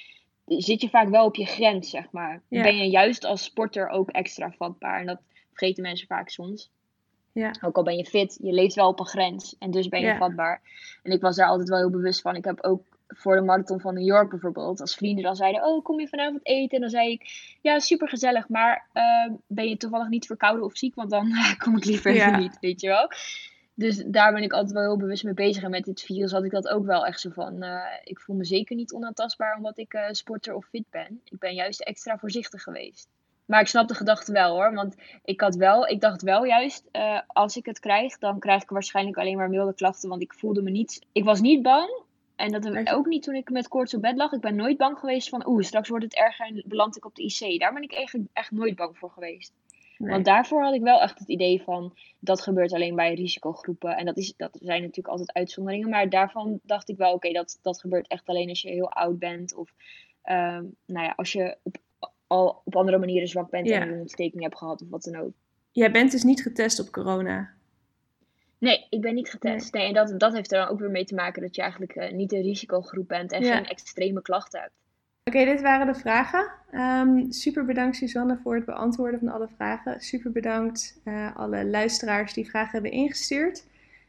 [0.46, 2.42] zit je vaak wel op je grens, zeg maar.
[2.48, 2.62] Ja.
[2.62, 5.00] Ben je juist als sporter ook extra vatbaar.
[5.00, 6.70] En dat vergeten mensen vaak soms.
[7.32, 9.56] ja, Ook al ben je fit, je leeft wel op een grens.
[9.58, 10.16] En dus ben je Ja.
[10.16, 10.62] vatbaar.
[11.02, 12.36] En ik was daar altijd wel heel bewust van.
[12.36, 15.84] Ik heb ook voor de marathon van New York bijvoorbeeld, als vrienden dan zeiden: Oh,
[15.84, 16.74] kom je vanavond eten?
[16.74, 17.22] En dan zei ik:
[17.60, 20.94] Ja, super gezellig, maar eh, ben je toevallig niet verkouden of ziek?
[20.94, 21.32] Want dan
[21.64, 22.38] kom ik liever Ja.
[22.38, 23.08] niet, weet je wel.
[23.78, 25.62] Dus daar ben ik altijd wel heel bewust mee bezig.
[25.62, 27.62] En met dit virus had ik dat ook wel echt zo van.
[27.62, 31.20] eh, ik voel me zeker niet onaantastbaar omdat ik eh, sporter of fit ben.
[31.24, 33.08] Ik ben juist extra voorzichtig geweest.
[33.46, 34.74] Maar ik snap de gedachte wel hoor.
[34.74, 38.62] Want ik had wel, ik dacht wel juist, eh, als ik het krijg, dan krijg
[38.62, 40.08] ik waarschijnlijk alleen maar milde klachten.
[40.08, 41.06] Want ik voelde me niet.
[41.12, 42.04] Ik was niet bang.
[42.36, 44.32] En dat ook niet toen ik met koorts op bed lag.
[44.32, 47.14] Ik ben nooit bang geweest van, oeh, straks wordt het erger en beland ik op
[47.14, 47.60] de IC.
[47.60, 49.52] Daar ben ik eigenlijk echt nooit bang voor geweest.
[49.98, 50.10] Nee.
[50.10, 53.96] Want daarvoor had ik wel echt het idee van, dat gebeurt alleen bij risicogroepen.
[53.96, 55.88] En dat, is, dat zijn natuurlijk altijd uitzonderingen.
[55.88, 59.18] Maar daarvan dacht ik wel, oké, dat, dat gebeurt echt alleen als je heel oud
[59.18, 59.54] bent.
[59.54, 59.72] Of
[60.22, 61.76] ehm, nou ja, als je op,
[62.26, 63.80] al op andere manieren zwak bent Ja.
[63.80, 65.32] en een ontsteking hebt gehad of wat dan ook.
[65.72, 67.54] Jij bent dus niet getest op corona.
[68.58, 69.72] Nee, ik ben niet getest.
[69.72, 71.94] Nee, en dat, dat heeft er dan ook weer mee te maken dat je eigenlijk
[71.94, 73.56] eh, niet een risicogroep bent en Ja.
[73.56, 74.74] geen extreme klachten hebt.
[75.28, 76.50] Oké, dit waren de vragen.
[76.70, 80.00] Ehm, super bedankt Suzanne voor het beantwoorden van alle vragen.
[80.00, 83.64] Super bedankt eh, alle luisteraars die vragen hebben ingestuurd.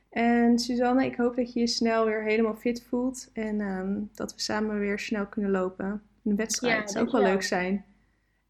[0.10, 3.30] En Suzanne, ik hoop dat je je snel weer helemaal fit voelt.
[3.34, 6.02] En ehm, dat we samen weer snel kunnen lopen.
[6.24, 7.86] Een wedstrijd Ja, zou ook wel leuk zijn.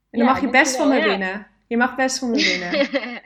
[0.09, 1.03] En dan mag je best van me ja.
[1.03, 1.47] winnen.
[1.68, 2.80] Je mag best van me winnen.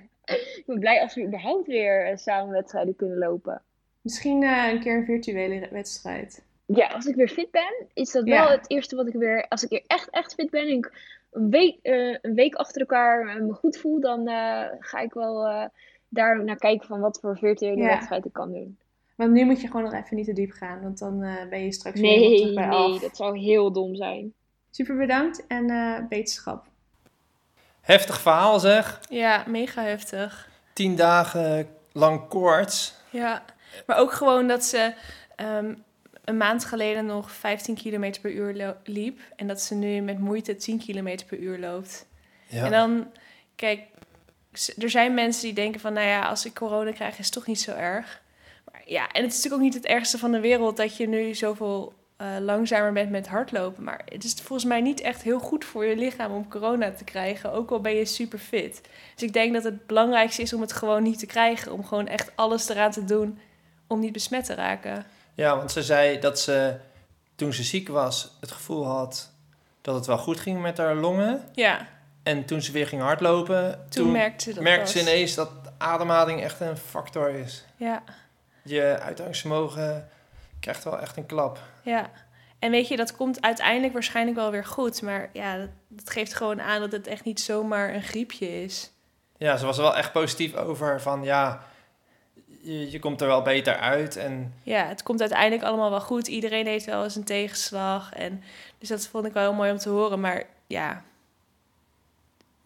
[0.59, 3.61] ik ben blij als we überhaupt weer eh, samen wedstrijden kunnen lopen.
[4.01, 6.43] Misschien eh, een keer een virtuele wedstrijd.
[6.75, 8.39] Ja, als ik weer fit ben, is dat Ja.
[8.41, 9.45] wel het eerste wat ik weer.
[9.47, 10.91] Als ik weer echt, echt fit ben en ik
[11.31, 15.13] een week, eh, een week achter elkaar eh, me goed voel, dan eh, ga ik
[15.13, 15.65] wel eh,
[16.09, 17.87] daar naar kijken van wat voor virtuele Ja.
[17.87, 18.77] wedstrijd ik kan doen.
[19.15, 20.81] Want nu moet je gewoon nog even niet te diep gaan.
[20.81, 22.99] Want dan eh, ben je straks weer Nee, terug bij nee, af.
[22.99, 24.33] dat zou heel dom zijn.
[24.71, 26.65] Super bedankt en eh beterschap.
[27.81, 28.99] Heftig verhaal zeg.
[29.09, 30.49] Ja, mega heftig.
[30.73, 32.95] Tien dagen lang koorts.
[33.09, 33.43] Ja,
[33.85, 34.93] maar ook gewoon dat ze
[35.35, 35.73] ehm,
[36.31, 39.19] een maand geleden nog 15 km per uur liep.
[39.35, 42.05] En dat ze nu met moeite 10 km per uur loopt.
[42.47, 42.65] Ja.
[42.65, 43.11] En dan,
[43.55, 43.81] kijk,
[44.77, 47.47] er zijn mensen die denken van, nou ja, als ik corona krijg is het toch
[47.47, 48.21] niet zo erg.
[48.71, 51.07] Maar ja, en het is natuurlijk ook niet het ergste van de wereld dat je
[51.07, 53.83] nu zoveel eh, langzamer bent met hardlopen.
[53.83, 57.03] Maar het is volgens mij niet echt heel goed voor je lichaam om corona te
[57.03, 58.81] krijgen, ook al ben je super fit.
[59.13, 61.71] Dus ik denk dat het belangrijkste is om het gewoon niet te krijgen.
[61.71, 63.39] Om gewoon echt alles eraan te doen
[63.87, 65.05] om niet besmet te raken.
[65.33, 66.77] Ja, want ze zei dat ze
[67.35, 69.29] toen ze ziek was het gevoel had
[69.81, 71.43] dat het wel goed ging met haar longen.
[71.53, 71.87] Ja,
[72.23, 76.41] En toen ze weer ging hardlopen, toen, merkte ze dat merkte ze ineens dat ademhaling
[76.41, 77.65] echt een factor is.
[77.75, 78.03] Ja,
[78.63, 80.09] Je uithoudingsvermogen
[80.59, 81.59] krijgt wel echt een klap.
[81.81, 82.09] ja.
[82.59, 85.01] En weet je, dat komt uiteindelijk waarschijnlijk wel weer goed.
[85.01, 88.91] Maar ja, dat, dat geeft gewoon aan dat het echt niet zomaar een griepje is.
[89.37, 91.63] Ja, ze was er wel echt positief over van ja,
[92.63, 94.15] je, je komt er wel beter uit.
[94.15, 96.27] En Ja, het komt uiteindelijk allemaal wel goed.
[96.27, 98.13] Iedereen heeft wel eens een tegenslag.
[98.13, 98.43] En,
[98.77, 100.19] dus dat vond ik wel heel mooi om te horen.
[100.19, 101.01] Maar ja,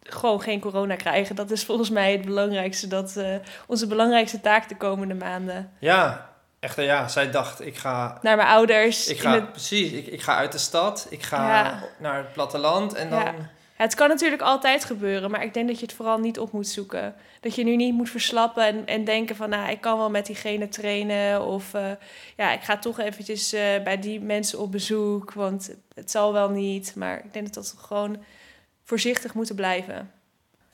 [0.02, 1.36] gewoon geen corona krijgen.
[1.36, 2.86] Dat is volgens mij het belangrijkste.
[2.86, 3.34] Dat, eh,
[3.66, 5.72] onze belangrijkste taak de komende maanden.
[5.78, 6.30] ja,
[6.60, 9.08] echt ja, zij dacht ik ga, Naar mijn ouders.
[9.08, 11.06] ik ga het- precies, ik, ik ga uit de stad.
[11.10, 11.82] Ik ga Ja.
[11.98, 13.34] naar het platteland en dan Ja.
[13.76, 16.68] Het kan natuurlijk altijd gebeuren, maar ik denk dat je het vooral niet op moet
[16.68, 17.14] zoeken.
[17.40, 20.26] Dat je nu niet moet verslappen en, en denken van, nou, ik kan wel met
[20.26, 21.42] diegene trainen.
[21.46, 21.90] Of eh,
[22.36, 26.50] ja, ik ga toch eventjes eh, bij die mensen op bezoek, want het zal wel
[26.50, 26.94] niet.
[26.94, 28.24] Maar ik denk dat dat gewoon
[28.84, 30.12] voorzichtig moeten blijven.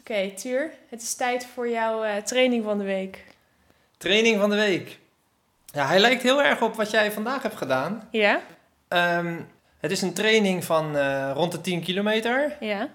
[0.00, 3.24] Oké, Tuur, het is tijd voor jouw eh, training van de week.
[3.96, 4.98] Training van de week.
[5.66, 8.08] Ja, hij lijkt heel erg op wat jij vandaag hebt gedaan.
[8.10, 8.42] Ja?
[8.88, 9.40] Ehm,
[9.82, 12.56] het is een training van eh, rond de 10 kilometer.
[12.60, 12.90] Ja?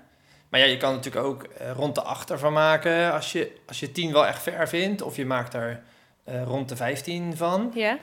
[0.50, 3.80] Maar ja, je kan natuurlijk ook eh, rond de 8 ervan maken als je, als
[3.80, 5.02] je 10 wel echt ver vindt.
[5.02, 5.82] Of je maakt er
[6.24, 7.72] eh, rond de 15 van.
[7.74, 7.98] Ja?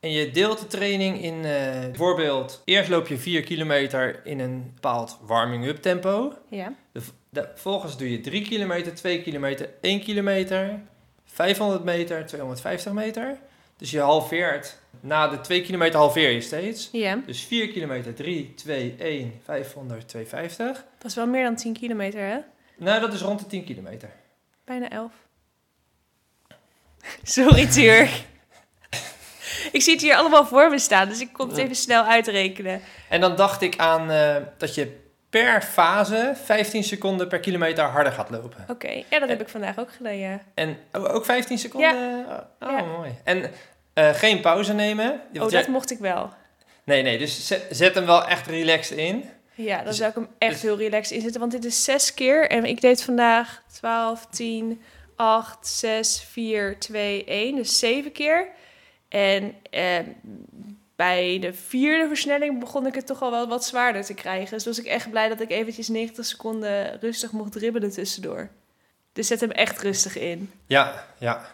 [0.00, 2.62] En je deelt de training in bijvoorbeeld...
[2.64, 6.32] Eerst loop je 4 kilometer in een bepaald warming-up tempo.
[6.48, 6.72] Ja?
[7.30, 7.46] De,
[7.98, 10.80] doe je 3 kilometer, 2 kilometer, 1 kilometer,
[11.24, 13.38] 500 meter, 250 meter.
[13.80, 16.88] Dus je halveert, na de 2 kilometer halveer je steeds.
[16.92, 17.18] Ja?
[17.26, 20.84] Dus 4 kilometer, 3, 2, 1, 500, 250.
[20.98, 22.38] Dat is wel meer dan 10 kilometer, hè?
[22.76, 24.10] Nou, dat is rond de 10 kilometer.
[24.64, 25.12] Bijna 11.
[27.22, 28.02] Sorry, Tuur.
[29.72, 32.80] ik zie het hier allemaal voor me staan, dus ik kon het even snel uitrekenen.
[33.08, 38.12] En dan dacht ik aan eh, dat je per fase 15 seconden per kilometer harder
[38.12, 38.64] gaat lopen.
[38.68, 40.40] Oké, ja, dat heb ik vandaag ook gedaan, ja.
[40.54, 42.24] En oh, ook 15 seconden?
[42.60, 42.82] Oh, Ja.
[42.84, 43.10] mooi.
[43.24, 43.50] En
[43.94, 45.10] eh, geen pauze nemen.
[45.34, 46.32] Oh, dat jij- mocht ik wel.
[46.84, 49.24] Nee, nee, dus zet, zet hem wel echt relaxed in.
[49.54, 52.14] Ja, dan Dus- zou ik hem echt dus- heel relaxed inzetten, want dit is zes
[52.14, 52.48] keer.
[52.50, 54.82] En ik deed vandaag 12, 10,
[55.16, 57.56] 8, 6, 4, 2, 1.
[57.56, 58.48] Dus zeven keer.
[59.08, 59.98] En eh,
[61.00, 64.50] bij de vierde versnelling begon ik het toch al wel wat zwaarder te krijgen.
[64.50, 68.48] Dus was ik echt blij dat ik eventjes 90 seconden rustig mocht dribbelen tussendoor.
[69.12, 70.52] Dus zet hem echt rustig in.
[70.66, 71.46] Ja, ja.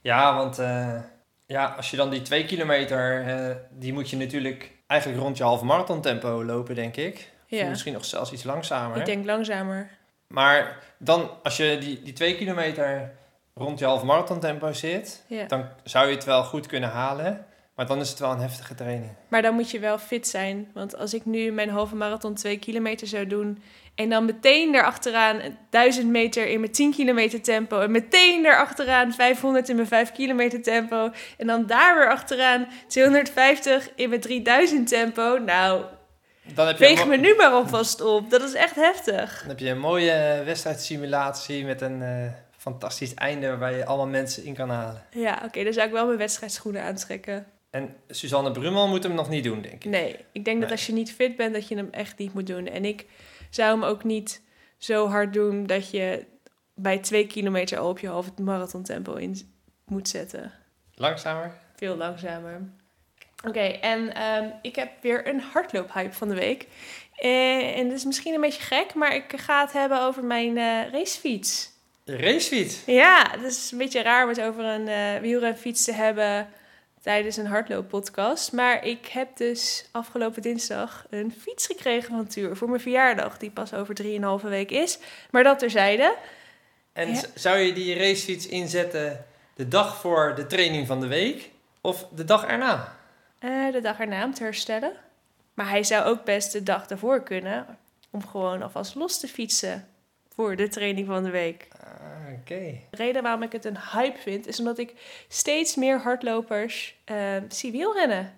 [0.00, 1.00] Ja, want eh,
[1.46, 5.42] ja, als je dan die 2 kilometer, eh, die moet je natuurlijk eigenlijk rond je
[5.42, 7.14] halve marathon tempo lopen, denk ik.
[7.14, 8.96] Of Ja, Misschien nog zelfs iets langzamer.
[8.96, 9.90] ik denk langzamer.
[10.26, 13.12] Maar dan, als je die, die 2 kilometer
[13.54, 15.44] rond je halve marathon tempo zit, Ja.
[15.44, 17.44] dan zou je het wel goed kunnen halen.
[17.74, 19.10] Maar dan is het wel een heftige training.
[19.28, 20.70] Maar dan moet je wel fit zijn.
[20.74, 23.62] Want als ik nu mijn halve marathon 2 kilometer zou doen.
[23.94, 25.40] En dan meteen daarachteraan
[25.70, 27.80] 1000 meter in mijn 10 kilometer tempo.
[27.80, 31.10] En meteen daarachteraan 500 in mijn 5 kilometer tempo.
[31.38, 35.38] En dan daar weer achteraan 250 in mijn 3000 tempo.
[35.38, 35.84] Nou,
[36.54, 38.30] Dan heb je, mo- me nu maar alvast op.
[38.30, 39.38] Dat is echt heftig.
[39.40, 44.44] dan heb je een mooie wedstrijdsimulatie met een eh, fantastisch einde waarbij je allemaal mensen
[44.44, 45.02] in kan halen.
[45.10, 47.46] Ja, oké, dan zou ik wel mijn wedstrijdschoenen aantrekken.
[47.70, 49.90] En Suzanne Brummel moet hem nog niet doen, denk ik.
[49.90, 52.46] Nee, ik denk dat als je niet fit bent, dat je hem echt niet moet
[52.46, 52.66] doen.
[52.66, 53.06] En ik
[53.50, 54.42] zou hem ook niet
[54.78, 56.24] zo hard doen dat je
[56.74, 59.54] bij twee kilometer al op je halve marathon tempo in
[59.84, 60.52] moet zetten.
[60.94, 61.52] Langzamer?
[61.76, 62.60] Veel langzamer.
[63.46, 66.66] Oké, en ehm, ik heb weer een hardloophype van de week.
[67.16, 70.58] Eh, en dat is misschien een beetje gek, maar ik ga het hebben over mijn
[70.58, 71.70] eh, racefiets.
[72.04, 72.84] Racefiets.
[72.86, 76.48] Ja, het is een beetje raar om het over een eh wielrenfiets te hebben
[77.00, 78.52] tijdens een hardlooppodcast.
[78.52, 83.38] Maar ik heb dus afgelopen dinsdag een fiets gekregen van Tuur voor mijn verjaardag.
[83.38, 83.94] Die pas over
[84.42, 84.98] 3,5 week is.
[85.30, 86.16] Maar dat terzijde.
[86.92, 87.20] En Ja.
[87.34, 89.24] zou je die racefiets inzetten
[89.54, 92.98] de dag voor de training van de week of de dag erna?
[93.38, 94.92] eh, de dag erna om te herstellen.
[95.54, 97.78] Maar hij zou ook best de dag daarvoor kunnen.
[98.10, 99.88] Om gewoon alvast los te fietsen
[100.34, 101.68] voor de training van de week.
[102.02, 102.78] Ah, oké.
[102.90, 104.94] De reden waarom ik het een hype vind, is omdat ik
[105.28, 108.32] steeds meer hardlopers eh, zie wielrennen.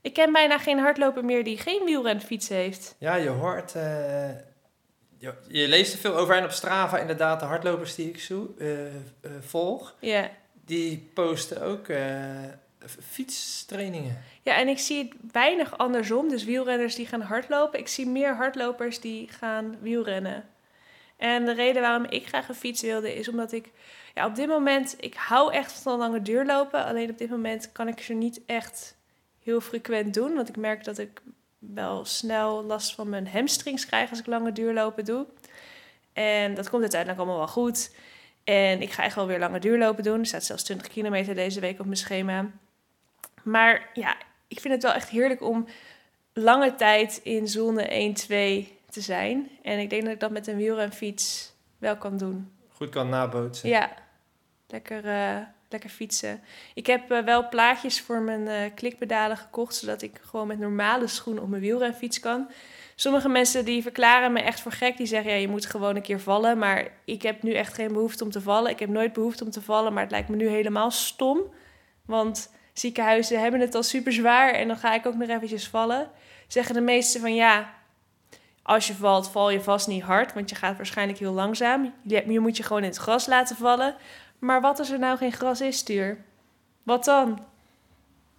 [0.00, 2.94] Ik ken bijna geen hardloper meer die geen wielrenfiets heeft.
[2.98, 3.74] Ja, je hoort...
[3.74, 4.28] eh,
[5.18, 8.54] je, je leest er veel over en op Strava inderdaad de hardlopers die ik zo,
[8.58, 8.92] eh, eh,
[9.40, 9.94] volg.
[10.00, 10.30] Ja.
[10.64, 11.86] Die posten ook
[13.00, 14.22] fietstrainingen.
[14.42, 16.28] ja, en ik zie het weinig andersom.
[16.28, 17.78] Dus wielrenners die gaan hardlopen.
[17.78, 20.44] Ik zie meer hardlopers die gaan wielrennen.
[21.22, 23.70] En de reden waarom ik graag een fiets wilde, is omdat ik...
[24.14, 26.84] Ja, op dit moment, ik hou echt van lange duurlopen.
[26.84, 28.96] Alleen op dit moment kan ik ze niet echt
[29.42, 30.34] heel frequent doen.
[30.34, 31.22] Want ik merk dat ik
[31.58, 35.26] wel snel last van mijn hamstrings krijg als ik lange duurlopen doe.
[36.12, 37.94] En dat komt uiteindelijk allemaal wel goed.
[38.44, 40.20] En ik ga echt wel weer lange duurlopen doen.
[40.20, 42.50] Er staat zelfs 20 kilometer deze week op mijn schema.
[43.42, 44.16] Maar ja,
[44.48, 45.66] ik vind het wel echt heerlijk om
[46.32, 49.50] lange tijd in zone 1, 2 te zijn.
[49.62, 52.52] En ik denk dat ik dat met een wielrenfiets wel kan doen.
[52.68, 53.68] Goed kan nabootsen.
[53.68, 53.92] Ja,
[54.66, 55.36] lekker, eh,
[55.68, 56.40] lekker fietsen.
[56.74, 61.06] Ik heb eh, wel plaatjes voor mijn eh, klikpedalen gekocht, zodat ik gewoon met normale
[61.06, 62.50] schoenen op mijn wielrenfiets kan.
[62.94, 64.96] Sommige mensen die verklaren me echt voor gek.
[64.96, 66.58] Die zeggen, ja, je moet gewoon een keer vallen.
[66.58, 68.70] Maar ik heb nu echt geen behoefte om te vallen.
[68.70, 71.40] Ik heb nooit behoefte om te vallen, maar het lijkt me nu helemaal stom.
[72.06, 76.10] Want ziekenhuizen hebben het al super zwaar en dan ga ik ook nog eventjes vallen.
[76.46, 77.74] Zeggen de meesten van, ja,
[78.62, 81.94] als je valt, val je vast niet hard, want je gaat waarschijnlijk heel langzaam.
[82.02, 83.94] Je, moet je gewoon in het gras laten vallen.
[84.38, 86.18] Maar wat als er nou geen gras is, stuur?
[86.82, 87.44] Wat dan?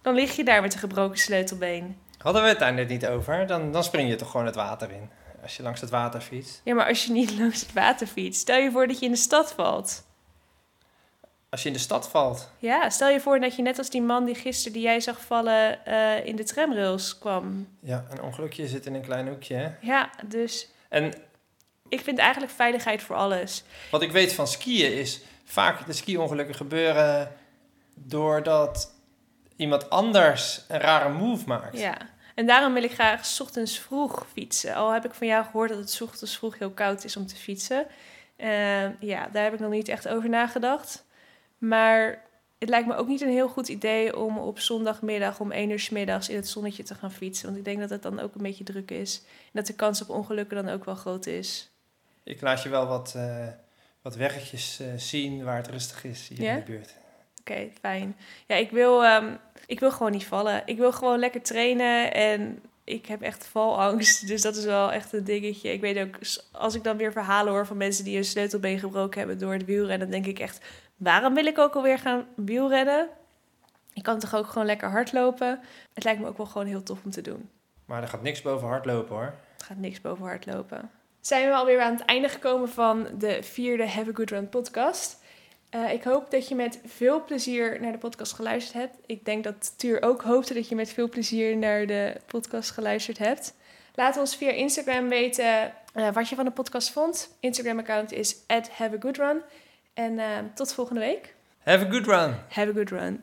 [0.02, 1.96] Dan lig je daar met een gebroken sleutelbeen.
[2.18, 3.46] Hadden we het daar net niet over?
[3.46, 5.10] Dan, dan spring je toch gewoon het water in.
[5.42, 6.60] Als je langs het water fietst.
[6.64, 9.12] Ja, maar als je niet langs het water fietst, stel je voor dat je in
[9.12, 10.04] de stad valt.
[11.54, 12.50] Als je in de stad valt.
[12.58, 15.20] Ja, stel je voor dat je net als die man die gisteren die jij zag
[15.20, 17.68] vallen eh, in de tramrails kwam.
[17.80, 19.54] Ja, een ongelukje zit in een klein hoekje.
[19.54, 19.70] Hè?
[19.80, 21.12] Ja, dus En
[21.88, 23.64] ik vind eigenlijk veiligheid voor alles.
[23.90, 25.20] wat ik weet van skiën is...
[25.44, 27.32] Vaak de ski-ongelukken gebeuren
[27.94, 28.92] doordat
[29.56, 31.78] iemand anders een rare move maakt.
[31.78, 31.96] Ja,
[32.34, 34.74] en daarom wil ik graag 's ochtends vroeg fietsen.
[34.74, 37.26] Al heb ik van jou gehoord dat het 's ochtends vroeg heel koud is om
[37.26, 37.86] te fietsen.
[38.36, 41.03] Eh, ja, daar heb ik nog niet echt over nagedacht.
[41.68, 42.22] Maar
[42.58, 45.80] het lijkt me ook niet een heel goed idee om op zondagmiddag om 1 uur
[45.80, 47.46] 's middags in het zonnetje te gaan fietsen.
[47.46, 49.22] Want ik denk dat het dan ook een beetje druk is.
[49.24, 51.70] En dat de kans op ongelukken dan ook wel groot is.
[52.22, 53.46] Ik laat je wel wat, eh,
[54.02, 56.94] wat weggetjes eh, zien waar het rustig is hier in de buurt.
[57.40, 58.16] Oké, fijn.
[58.46, 59.34] Ja, ik wil, ehm,
[59.66, 60.62] ik wil gewoon niet vallen.
[60.64, 64.26] Ik wil gewoon lekker trainen en ik heb echt valangst.
[64.26, 65.72] Dus dat is wel echt een dingetje.
[65.72, 66.18] Ik weet ook,
[66.52, 69.64] als ik dan weer verhalen hoor van mensen die een sleutelbeen gebroken hebben door het
[69.64, 70.64] wielrennen, dan denk ik echt,
[70.96, 73.08] waarom wil ik ook alweer gaan wielrennen?
[73.92, 75.60] Ik kan toch ook gewoon lekker hardlopen.
[75.94, 77.50] Het lijkt me ook wel gewoon heel tof om te doen.
[77.84, 79.34] Maar er gaat niks boven hardlopen hoor.
[79.52, 80.90] Het gaat niks boven hardlopen.
[81.20, 85.22] Zijn we alweer aan het einde gekomen van de vierde Have a Good Run podcast.
[85.70, 88.96] Eh, ik hoop dat je met veel plezier naar de podcast geluisterd hebt.
[89.06, 93.18] Ik denk dat Tuur ook hoopte dat je met veel plezier naar de podcast geluisterd
[93.18, 93.54] hebt.
[93.94, 97.36] Laat ons via Instagram weten eh, wat je van de podcast vond.
[97.40, 98.36] Instagram-account is
[98.76, 99.42] @haveagoodrun.
[99.94, 101.34] En eh, tot volgende week.
[101.62, 102.34] Have a good run!
[102.48, 103.22] Have a good run.